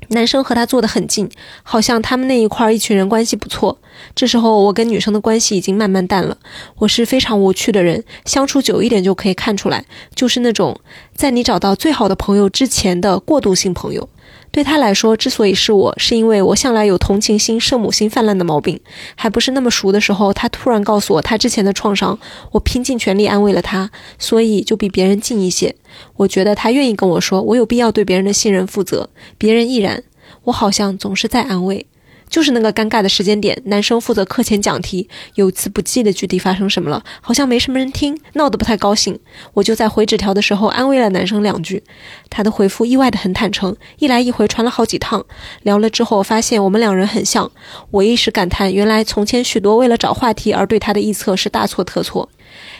[0.09, 1.29] 男生和他坐得很近，
[1.63, 3.79] 好像他们那一块一群人关系不错。
[4.15, 6.37] 这时候，我跟女生的关系已经慢慢淡了。
[6.77, 9.85] 我是非常无趣的人，相处久一点就可以看出来，
[10.15, 10.79] 就是那种
[11.13, 14.07] 在你找到最好的朋友之前的过渡性朋友。
[14.51, 18.79] 对他来说，之所以是我，是因为我向来有同情心、圣母心泛滥的毛病。
[19.15, 22.19] 还不是那么熟的时候，他突然告诉我他之前的创伤，
[22.51, 23.89] 我拼尽全力安慰了他，
[24.19, 25.75] 所以就比别人近一些。
[26.17, 30.03] 我觉得他愿意跟我说，我有必要对别人的信任负责，别人亦然。
[30.45, 31.85] 我好像总是在安慰。
[32.31, 39.19] 就是那个尴尬的时间点，男生负责课前讲题，有一次不记得具体发生什么了，好像没什么人听，闹得不太高兴。
[39.53, 41.83] 我就在回纸条的时候安慰了男生两句，
[42.29, 45.25] 他的回复意外的很坦诚，一来一回传了好几趟。
[45.63, 47.51] 聊了之后发现我们两人很像，
[47.91, 52.29] 我一时感叹，原来从前许多为了找话题而对他的臆测是大错特错。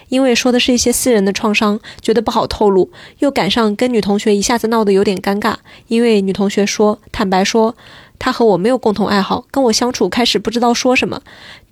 [0.08, 2.90] 因为说的是一些私人的创伤，觉得不好透露，
[3.20, 5.56] 又赶上跟女同学一下子闹得有点尴尬，
[5.88, 7.76] 因为女同学说，坦白说。
[8.22, 11.24] 他和我没有共同爱好，跟我相处开始不知道说什么，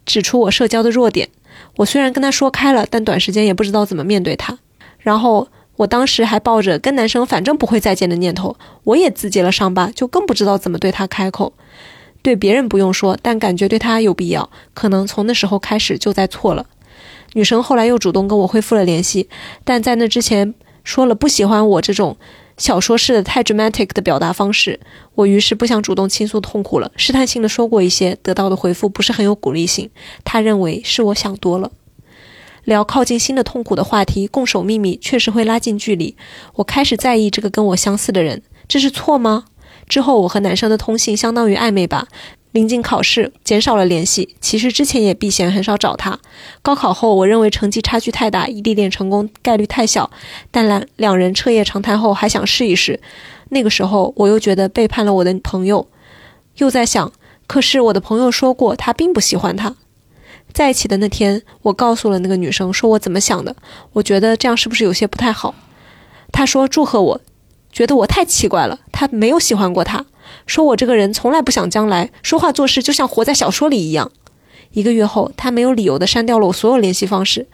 [0.03, 1.29] 指出我社交的弱点。
[1.75, 4.57] 我虽然跟他说开了，但短时间也不知道怎么面对他。
[4.97, 11.53] 然后我当时还抱着跟男生反正不会再见的念头，我也自结了伤疤，就更不知道怎么对他开口。
[12.23, 16.65] 对别人不用说，但感觉对他有必要，可能从那时候开始就在错了。
[17.33, 19.29] 女生后来又主动跟我恢复了联系，
[19.63, 22.17] 但在那之前说了不喜欢我这种。
[22.59, 24.79] 小说式的太 dramatic 的表达方式，
[25.15, 29.89] 我于是不想主动倾诉痛苦了，试探性的说过一些，得到的回复不是很有鼓励性。
[30.23, 31.71] 他认为是我想多了。
[32.65, 36.15] 聊靠近新的痛苦的话题，共守秘密，确实会拉近距离。
[36.55, 39.45] 我开始在意这个跟我相似的人，这是错吗？
[39.87, 42.07] 之后我和男生的通信相当于暧昧吧。
[42.51, 44.35] 临近考试，减少了联系。
[44.41, 46.19] 其实之前也避嫌，很少找他。
[46.61, 50.09] 高考后，我认为成绩差距太大，异地恋成功概率太小。
[50.49, 52.99] 但两两人彻夜长谈后，还想试一试。
[53.49, 55.87] 那个时候，我又觉得背叛了我的朋友，
[56.57, 57.11] 又在想，
[57.45, 59.75] 可是我的朋友说过，他并不喜欢他。
[60.51, 63.55] 在一起的那天，我告诉了那个女生，说我怎么想的。
[63.93, 65.53] 我觉得这样是不是有些不太好？
[66.31, 67.21] 她说祝贺我，
[67.71, 70.07] 觉得我太奇怪了，他没有喜欢过他。
[70.45, 74.11] 说我这个人从来不想将来，说话做事就像活在小说里一样。
[74.71, 77.47] 一个月后，他没有理由的删掉了我所有联系方式。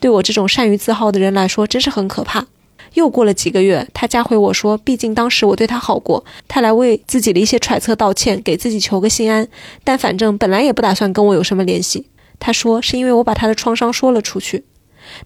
[0.00, 2.46] 对我这种善于自耗的人来说，真是很可怕。
[2.94, 9.48] 又过了几个月，他加回我说，毕竟当时我对他好过，他来为自己的一些揣测道歉，给自己求个心安。
[9.82, 12.06] 但反正本来也不打算跟我有什么联系。
[12.38, 14.64] 他说是因为我把他的创伤说了出去，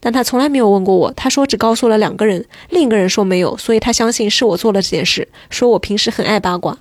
[0.00, 1.12] 但他从来没有问过我。
[1.12, 5.26] 他说只告诉了两个人，另一个人说没有，所以他相信是我做了这件事。
[5.50, 6.78] 说我平时很爱八卦，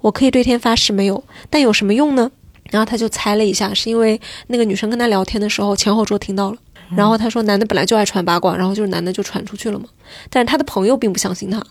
[0.00, 2.30] 我可以对天发誓没有，但有什么用呢？
[2.70, 6.56] 然后他就猜了一下，是因为那个女生跟他聊天的时候前后桌听到了。
[6.96, 9.86] 然后他说男的本来就爱传八卦，然后就是男的就传出去了嘛。
[10.28, 11.62] 但是他的朋友并不相信他。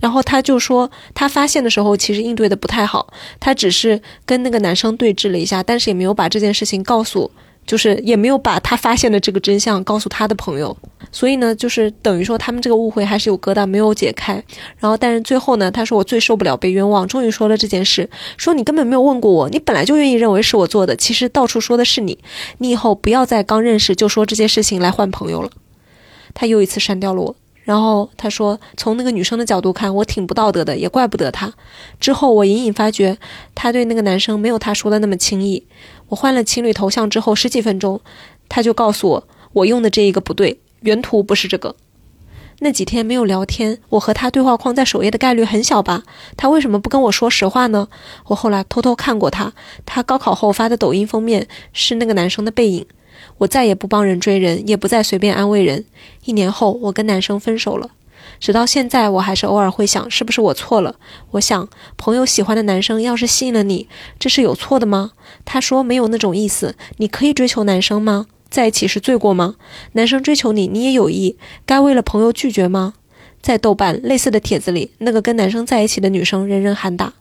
[0.00, 3.06] 然后他就说，他发现的时候其实应对的不太好，
[3.40, 7.30] 他只是跟那个男生对峙了一下，但是也没有把这件事情告诉，
[7.66, 10.76] 就是也没有把他发现的这个真相告诉他的朋友，
[11.10, 14.34] 所以呢，就是等于说他们这个误会还是有疙瘩没有解开。
[14.78, 22.18] 然后，但是最后呢，他说我最受不了被冤枉，终于说了这件事，说你根本没有问过我，你本来就愿意认为是我做的，其实到处说的是你，
[22.58, 25.50] 你以后不要再刚认识就说这些事情来换朋友了。
[26.34, 27.36] 他又一次删掉了我。
[27.64, 31.52] 然后他说：“从那个女生的角度看，我挺不道德的，也怪不得他。”
[31.98, 33.18] 之后我隐隐发觉，
[33.56, 35.66] 他对那个男生没有他说的那么轻易。
[36.08, 38.00] 我换了情侣头像之后十几分钟，
[38.48, 41.74] 他就告诉我，我用的这一个不对，原图不是这个。
[42.60, 46.04] 那几天没有聊天，我和他对话框在首页的概率很小吧？
[46.36, 47.88] 他为什么不跟我说实话呢？
[48.28, 49.52] 我后来偷偷看过他，
[49.84, 52.86] 他高考后发的抖音封面是那个男生的背影。
[53.38, 55.84] 我再也不帮人追人，也不再随便安慰人。
[56.24, 57.90] 一年后，我跟男生分手了。
[58.38, 60.96] 直到现在，我还是偶尔会想，是不是我错了？
[61.32, 65.12] 我想，朋友喜欢的男生要是吸引了你，这是有错的吗？
[65.44, 66.76] 他说没有那种意思。
[66.98, 68.26] 你可以追求男生吗？
[68.48, 69.56] 在一起是罪过吗？
[69.92, 72.94] 男生追求你，你也有意，该为了朋友拒绝吗？
[73.42, 77.14] 在豆瓣类似的帖子里，那个跟男生在一起的女生人人喊打。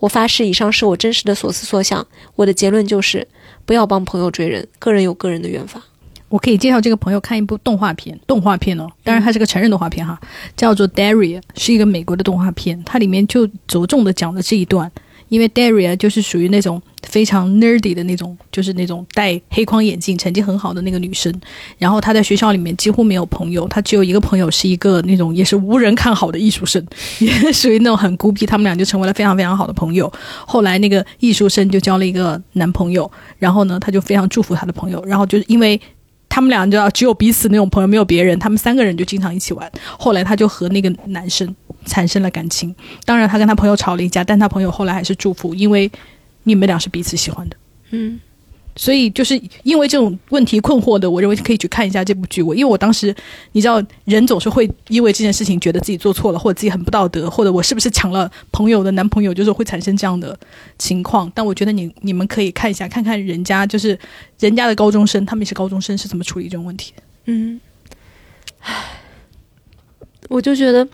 [0.00, 2.06] 我发誓，以上是我真实的所思所想。
[2.36, 3.28] 我的结论就是。
[3.64, 5.84] 不要帮朋友追人，个人有个人的缘法。
[6.32, 10.18] 我可以介绍这个朋友看一部动画片，动画片哦，当然它是个成人动画片哈，
[10.56, 14.90] 叫做《Daria》，是一个美国的动画片，它里面就着重的讲了这一段。
[15.28, 21.32] 因为 Daria 就是属于那种非常 nerdy 的那种，就是那种戴黑框眼镜、成绩很好的那个女生。
[21.78, 26.82] 然后她在学校里面几乎没有朋友，她只有一个朋友是一个那种也是无人看好的艺术生，
[27.20, 28.44] 也属于那种很孤僻。
[28.44, 30.10] 他们俩就成为了非常非常好的朋友。
[30.46, 35.02] 后来那个艺术生就交了一个男朋友，然后呢，她就非常祝福她的朋友。
[35.06, 35.80] 然后就是因为。
[36.32, 38.38] 他们俩就只有彼此那种朋友，没有别人。
[38.38, 39.70] 他们三个人就经常一起玩。
[39.98, 41.54] 后来他就和那个男生
[41.84, 42.74] 产生了感情。
[43.04, 45.92] 当然，他跟他朋友吵了一架，但他朋友后来还是祝福，因为
[46.44, 47.56] 你们俩是彼此喜欢的。
[47.90, 48.18] 嗯。
[48.74, 52.42] 所以就是因为这种问题困惑的，我认为可以去看一下这部剧。
[52.42, 53.14] 我因为我当时，
[53.52, 60.38] 你知道，人总是会因为这件事情觉得自己做错了，或者自己很不道德，或者我是不是抢了朋友的男朋友，就是会产生这样的
[60.78, 61.30] 情况。
[61.34, 63.98] 但我觉得你你们可以看一下，看看人家就是
[64.38, 66.94] 人家的高中生，他们也是高中生，是怎么处理这种问题。
[67.26, 67.60] 嗯，
[68.60, 68.74] 唉，
[70.28, 70.88] 我就觉得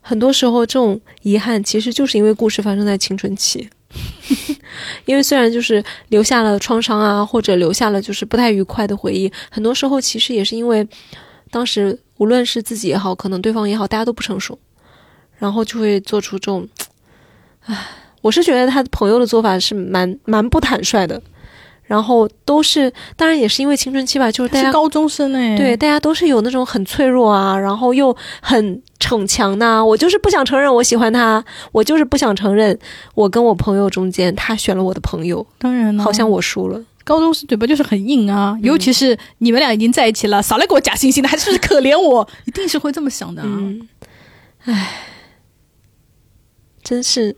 [0.00, 3.68] 很多时候这种遗憾，其实就是因为故事发生在青春期。
[5.06, 10.86] 因为虽然就是留下了创伤啊，或者留下了就是不太愉快的回忆，很多时候其实也是因为
[11.50, 14.58] 当时无论是自己也好，可能对方也好，大家都不成熟，
[15.38, 16.68] 然后就会做出这种，
[17.66, 17.86] 唉，
[18.20, 21.22] 我是觉得他朋友的做法是蛮蛮不坦率的。
[21.86, 29.84] 然后都是，当然也是因为青春期吧，就是大家高中生哎，对，大家都是有那种很脆弱啊，然后又很逞强呐。
[29.84, 32.76] 我就是不想承认我喜欢他，我就是不想承认
[33.14, 35.46] 我跟我朋友中间他选了我的朋友。
[35.58, 36.82] 当然了，好像我输了。
[37.04, 42.28] 高中生嘴巴就是很硬啊，尤其是你们俩已经在一起了，少来给我假惺惺的，还是不是可怜我？
[42.46, 43.42] 一定是会这么想的。
[43.44, 43.88] 嗯，
[44.64, 45.02] 唉，
[46.82, 47.36] 真是。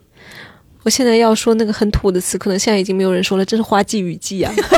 [0.89, 3.45] 我现在要说那个很土的词，可能现在已经没有人说了。
[3.45, 4.71] 这是花季雨季啊， 真的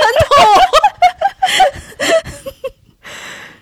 [0.00, 0.32] 很土。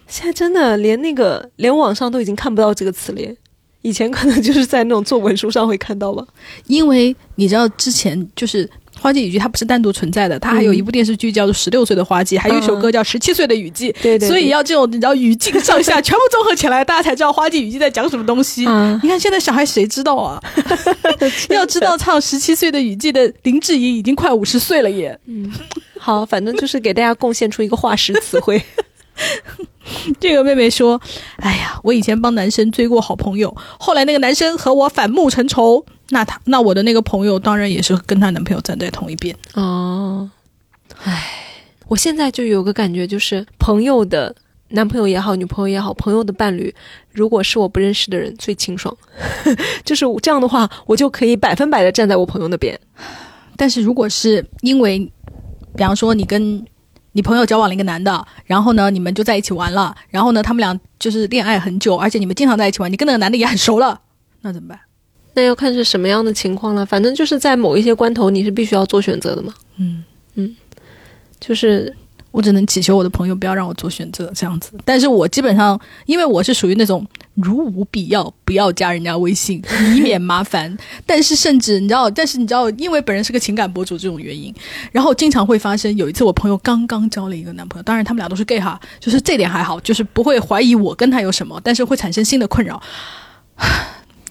[0.06, 3.34] 现在真的连那个连网上都已经看不到这个词了。
[3.80, 6.24] 以前可能就是在那种作文书上会看到吧，
[6.68, 8.70] 因为你知道之前就是。
[9.02, 13.92] 花季雨季它不是单独存在的，它还有一部电视剧叫做《十六岁的花季》，还有一首歌叫《十七岁的雨季》。
[14.00, 14.28] 对对。
[14.28, 18.60] 所以要这种你知道语境上下全部综合起来，大家才知道花季雨季在讲什么东西。
[19.02, 20.40] 你看现在小孩谁知道啊？
[21.50, 25.18] 要知道唱《十七岁的雨季》的林志颖已经快五十岁了耶。
[25.26, 25.50] 嗯，
[25.98, 28.62] 好，反正就是给大家贡献出一个化石词汇。
[30.18, 31.00] 这个妹妹说
[31.36, 40.28] ：“哎呀，我以前帮男生追过好朋友，后来那个男生和我反目成仇。”那他那我的那个朋友当然也是跟她男朋友站在同一边哦，
[41.04, 41.26] 哎，
[41.88, 44.34] 我现在就有个感觉，就是朋友的
[44.68, 46.74] 男朋友也好，女朋友也好，朋友的伴侣，
[47.12, 48.94] 如果是我不认识的人，最清爽，
[49.86, 52.78] 就是这样的话，我就可以百分百的站在我朋友那边。
[53.56, 54.98] 但是如果是因为，
[55.74, 56.62] 比方说你跟
[57.12, 64.00] 你朋友交往了一个男的，然后呢，你们就在一起玩了，然后呢，他们俩就是恋爱很久，而且你们经常在一起玩，你跟那个男的也很熟了，
[64.40, 64.80] 那怎么办？
[65.34, 69.54] 那要看是什么样的情况了，反正就是在某一些关头，你是必须要做选择的嘛。
[69.76, 70.04] 嗯
[70.34, 70.54] 嗯，
[71.40, 71.94] 就是
[72.32, 74.72] 我只能祈求我的朋友不要让我做选择这样子。
[74.84, 79.62] 但是我基本上，因为我是属于那种如无必要不要加人家微信，
[79.96, 80.76] 以免麻烦。
[81.06, 84.52] 但是甚至你知道，但是你知道，因为本人是个情感博主这种原因，
[84.90, 85.94] 然后经常会发生。
[85.96, 92.82] 有一次我朋友刚刚交了一个男朋友，当然他们俩都是 gay 哈，就是这点还好，就是不会怀疑我跟他有什么，但是会产生新的困扰。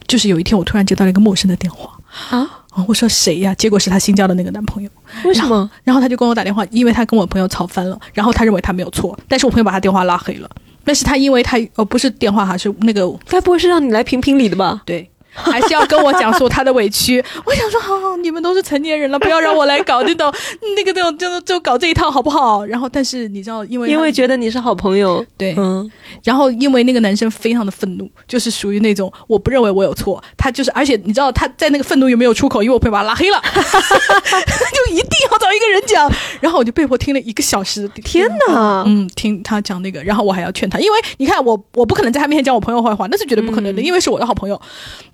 [0.08, 1.98] 就是有一天我突然接到了一个陌生的电话
[2.32, 2.61] 啊。
[2.74, 3.54] 哦，我说谁呀？
[3.56, 4.90] 结果是她新交的那个男朋友。
[5.26, 5.70] 为什么？
[5.84, 10.50] 然后他就跟我打电话，因为他跟我朋友吵翻了，然后他认为他没有错，但是我朋友把他电话拉黑了。
[10.84, 14.82] 但是他因为他哦不是电话哈，是那个，该不会是让你来评评理的吧？
[14.86, 15.11] 对。
[15.34, 17.24] 还是要跟我讲述他的委屈。
[17.46, 20.32] 我想说，好好，你们都是成年人了，不要让我来搞这种
[20.76, 22.66] 那个那种，就就搞这一套好不好？
[22.66, 25.90] 然后，但是你知道，因为因为觉得你是好朋友，对，嗯。
[26.24, 32.62] 然后，因为那个男生非常的愤怒，就是属于那种我不认为我有错，他就是，而且你知道他在那个愤怒有没有出口？
[32.62, 36.12] 因为我朋友把他拉黑了， 就一定要找一个人讲。
[36.40, 37.88] 然后我就被迫听了一个小时。
[38.04, 38.84] 天哪！
[38.86, 44.60] 嗯，听他讲那个，然后我还要劝他，因为你看我我不可能在他面前讲我朋友坏话，那是绝对不可能的，因为是我的好朋友。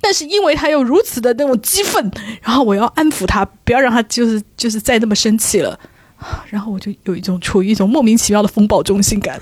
[0.02, 2.12] 但是因为他又如此的那种激愤，
[2.42, 5.80] 然后我要安抚他，不要让他就是就是再那么生气了，
[6.50, 9.40] 然后我就有一种处于一种莫名其妙的风暴中心感。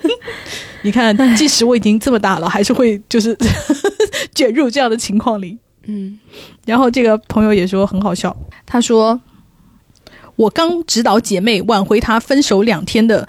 [0.82, 3.36] 你看，即使我已经这么大了，还是会就是
[4.34, 5.58] 卷入这样的情况里。
[5.86, 6.18] 嗯，
[6.64, 9.20] 然后这个朋友也说很好笑，他说
[10.36, 13.28] 我刚指导姐妹挽回她分手两天的。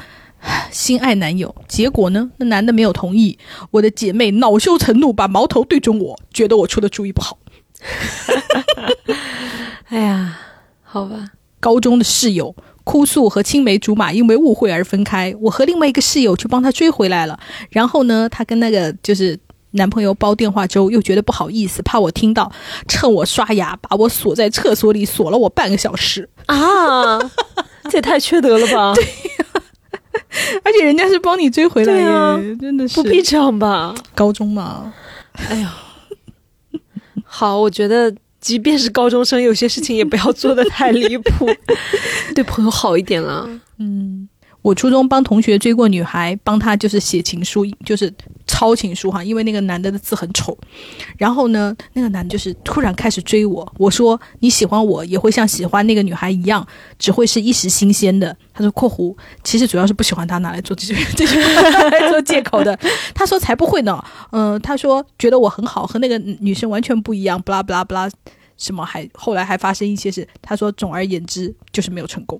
[0.71, 2.29] 心爱男友，结果呢？
[2.37, 3.37] 那男的没有同意。
[3.71, 7.37] 我的姐妹恼羞成怒，把矛头对准我，觉得我出的主意不好。
[9.89, 10.37] 哎呀，
[10.83, 11.31] 好吧。
[11.59, 17.39] 高中的室友哭诉和青梅竹马因为误会而分开，我和另外一个室友去帮他追回来了。
[17.69, 19.37] 然后呢，他跟那个就是
[19.71, 22.51] 男朋友煲电话粥，又觉得不好意思，怕我听到，
[22.87, 27.17] 趁我刷牙把我锁在厕所里锁了我半个小时啊！
[27.89, 28.93] 这也太缺德了吧？
[28.95, 29.05] 对。
[30.63, 32.95] 而且人家是帮你追回来耶，真的是。
[32.95, 33.93] 不必这样吧？
[34.15, 34.93] 高中嘛，
[35.49, 35.73] 哎呀，
[37.23, 41.47] 好，我觉得即便是高中生，有些事情也不要做的太离谱，
[42.33, 43.47] 对朋友好一点啦。
[43.79, 44.27] 嗯，
[44.61, 48.13] 我初中帮同学追过女孩，帮她就是写情书，就是。
[48.49, 50.57] 抄情书哈，因为那个男的的字很丑，
[51.17, 53.73] 然后呢，那个男的就是突然开始追我。
[53.77, 56.65] 我说你喜欢我也会像喜欢那个女孩一样，
[56.97, 58.35] 只会是一时新鲜的。
[58.53, 62.75] 他说（括弧）其实主要是不喜欢他拿来做这句这句来 做借口的。
[63.13, 64.01] 他说才不会呢，
[64.31, 67.39] 嗯，他说觉得我很好，和那个女生完全不一样。
[67.39, 68.09] 不啦不啦不啦，
[68.57, 70.27] 什么还后来还发生一些事。
[70.41, 72.39] 他说总而言之就是没有成功。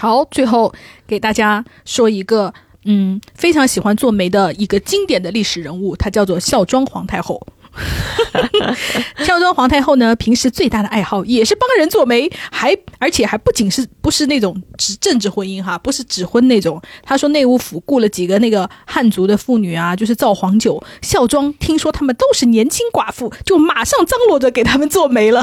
[0.00, 0.72] 好，最后
[1.06, 2.52] 给大家说一个。
[2.84, 7.40] 嗯，非常喜欢做媒的一个经典的历史人物，他叫做孝庄皇太后。
[9.24, 16.80] 孝庄皇太后呢，平时最大的爱好也是帮人做媒，还而且还不仅是不是那种指政治婚姻哈，不是指婚那种。
[17.02, 20.82] 她说内务府雇了几个那个汉族的妇女啊，就是造黄酒。
[21.00, 25.42] 孝庄听说他们都是年轻寡妇，就马上张罗着给他们做媒了。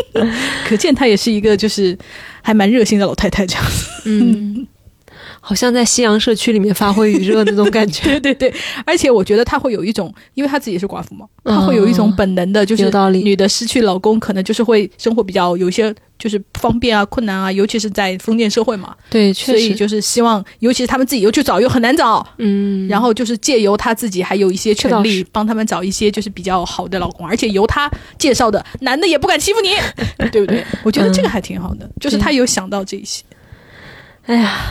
[0.66, 1.96] 可见她也是一个就是
[2.42, 3.64] 还蛮热心的老太太这样。
[4.04, 4.66] 嗯。
[5.44, 8.54] 好像在夕阳社区里面发挥余热那种感觉， 对对对，
[8.86, 18.94] 而且我觉得她会有一种，因为她自己也是寡妇嘛，她会有一种本能的，就是女的失去老公，可能就是会生活比较有一些就是不方便啊、困难啊，尤其是在封建社会嘛。
[19.10, 29.70] 对，所以就是希望，尤其是他们自己又去找，又很难找，嗯，然后就是借由她自己还有一些权利，帮他们找一些就是比较好的老公，而且由她介绍的男的也不敢欺负你，
[30.30, 30.64] 对不对？
[30.84, 33.24] 我觉得这个还挺好的，就是她有想到这些。
[34.26, 34.70] 哎呀。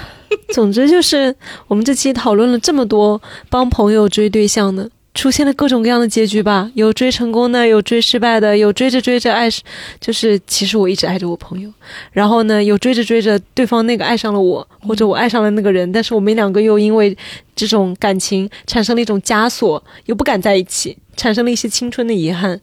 [0.54, 1.36] 总之就是
[1.68, 9.50] 我们这期讨论了这么多帮朋友追对象的，出现了各种各样的结局吧，有追成功的，有追失败的，有追着追着爱，
[10.00, 11.72] 就是其实我一直爱着我朋友，
[12.12, 17.18] 然后呢，有追着追着对方那个爱上了我，或者我爱上了那个人，但是我们两个又因为
[17.56, 22.60] 这种感情产生了一种枷锁，又不敢在一起，产生了一些青春的遗憾。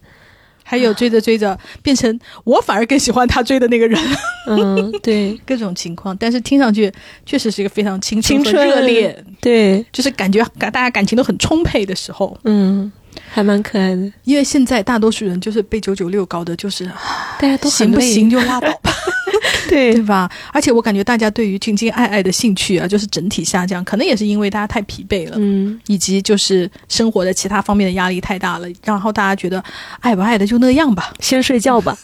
[0.70, 3.98] 还有追着追着变成我反而更喜欢他追的那个人，
[4.46, 6.92] 嗯， 对，各种情况，但是听上去
[7.24, 12.92] 确实是一个非常青春热烈，对，就是感觉感大家感情都很充沛的时候，嗯，
[13.30, 14.12] 还蛮可爱的。
[14.24, 16.84] 因为现在大多数人就是被九九六搞的，就是
[17.40, 18.92] 大家都行不行就拉倒吧。
[19.68, 19.94] 对。
[19.98, 20.30] 对吧？
[20.52, 29.62] 而且我感觉大家对于情情爱爱的兴趣啊，就是整体下降，可能也是因为大家太疲惫了，嗯，以及就是生活的其他方面的压力太大了，然后大家觉得
[30.00, 31.96] 爱不爱的就那样吧，先睡觉吧，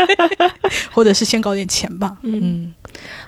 [0.90, 2.72] 或者是先搞点钱吧，嗯，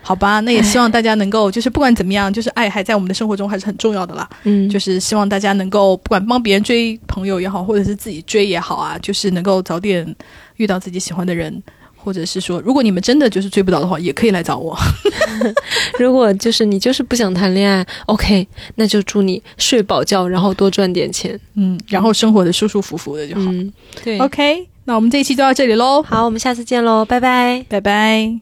[0.00, 10.16] 好吧，那也希望大家能够就是不管怎么样，就是爱还在我们的生活中还是很重要的啦，嗯，就是希望大家能够不管帮别人追朋友也好，或者是自己追也好啊，就是能够早点
[10.56, 11.62] 遇到自己喜欢的人。
[12.02, 14.76] 或者是说，如果你们真的就是追不到的话，也可以来找我。
[15.98, 18.46] 如果就是你就是不想谈恋爱，OK，
[18.76, 21.38] 那就祝你睡饱觉，然后多赚点钱。
[21.54, 23.42] 嗯，然后生活的舒舒服服的就好。
[23.42, 23.72] 嗯，
[24.02, 24.18] 对。
[24.18, 27.64] OK，那我们这一期就到这里喽，好，我们下次见喽，拜拜。
[27.68, 28.38] 拜拜。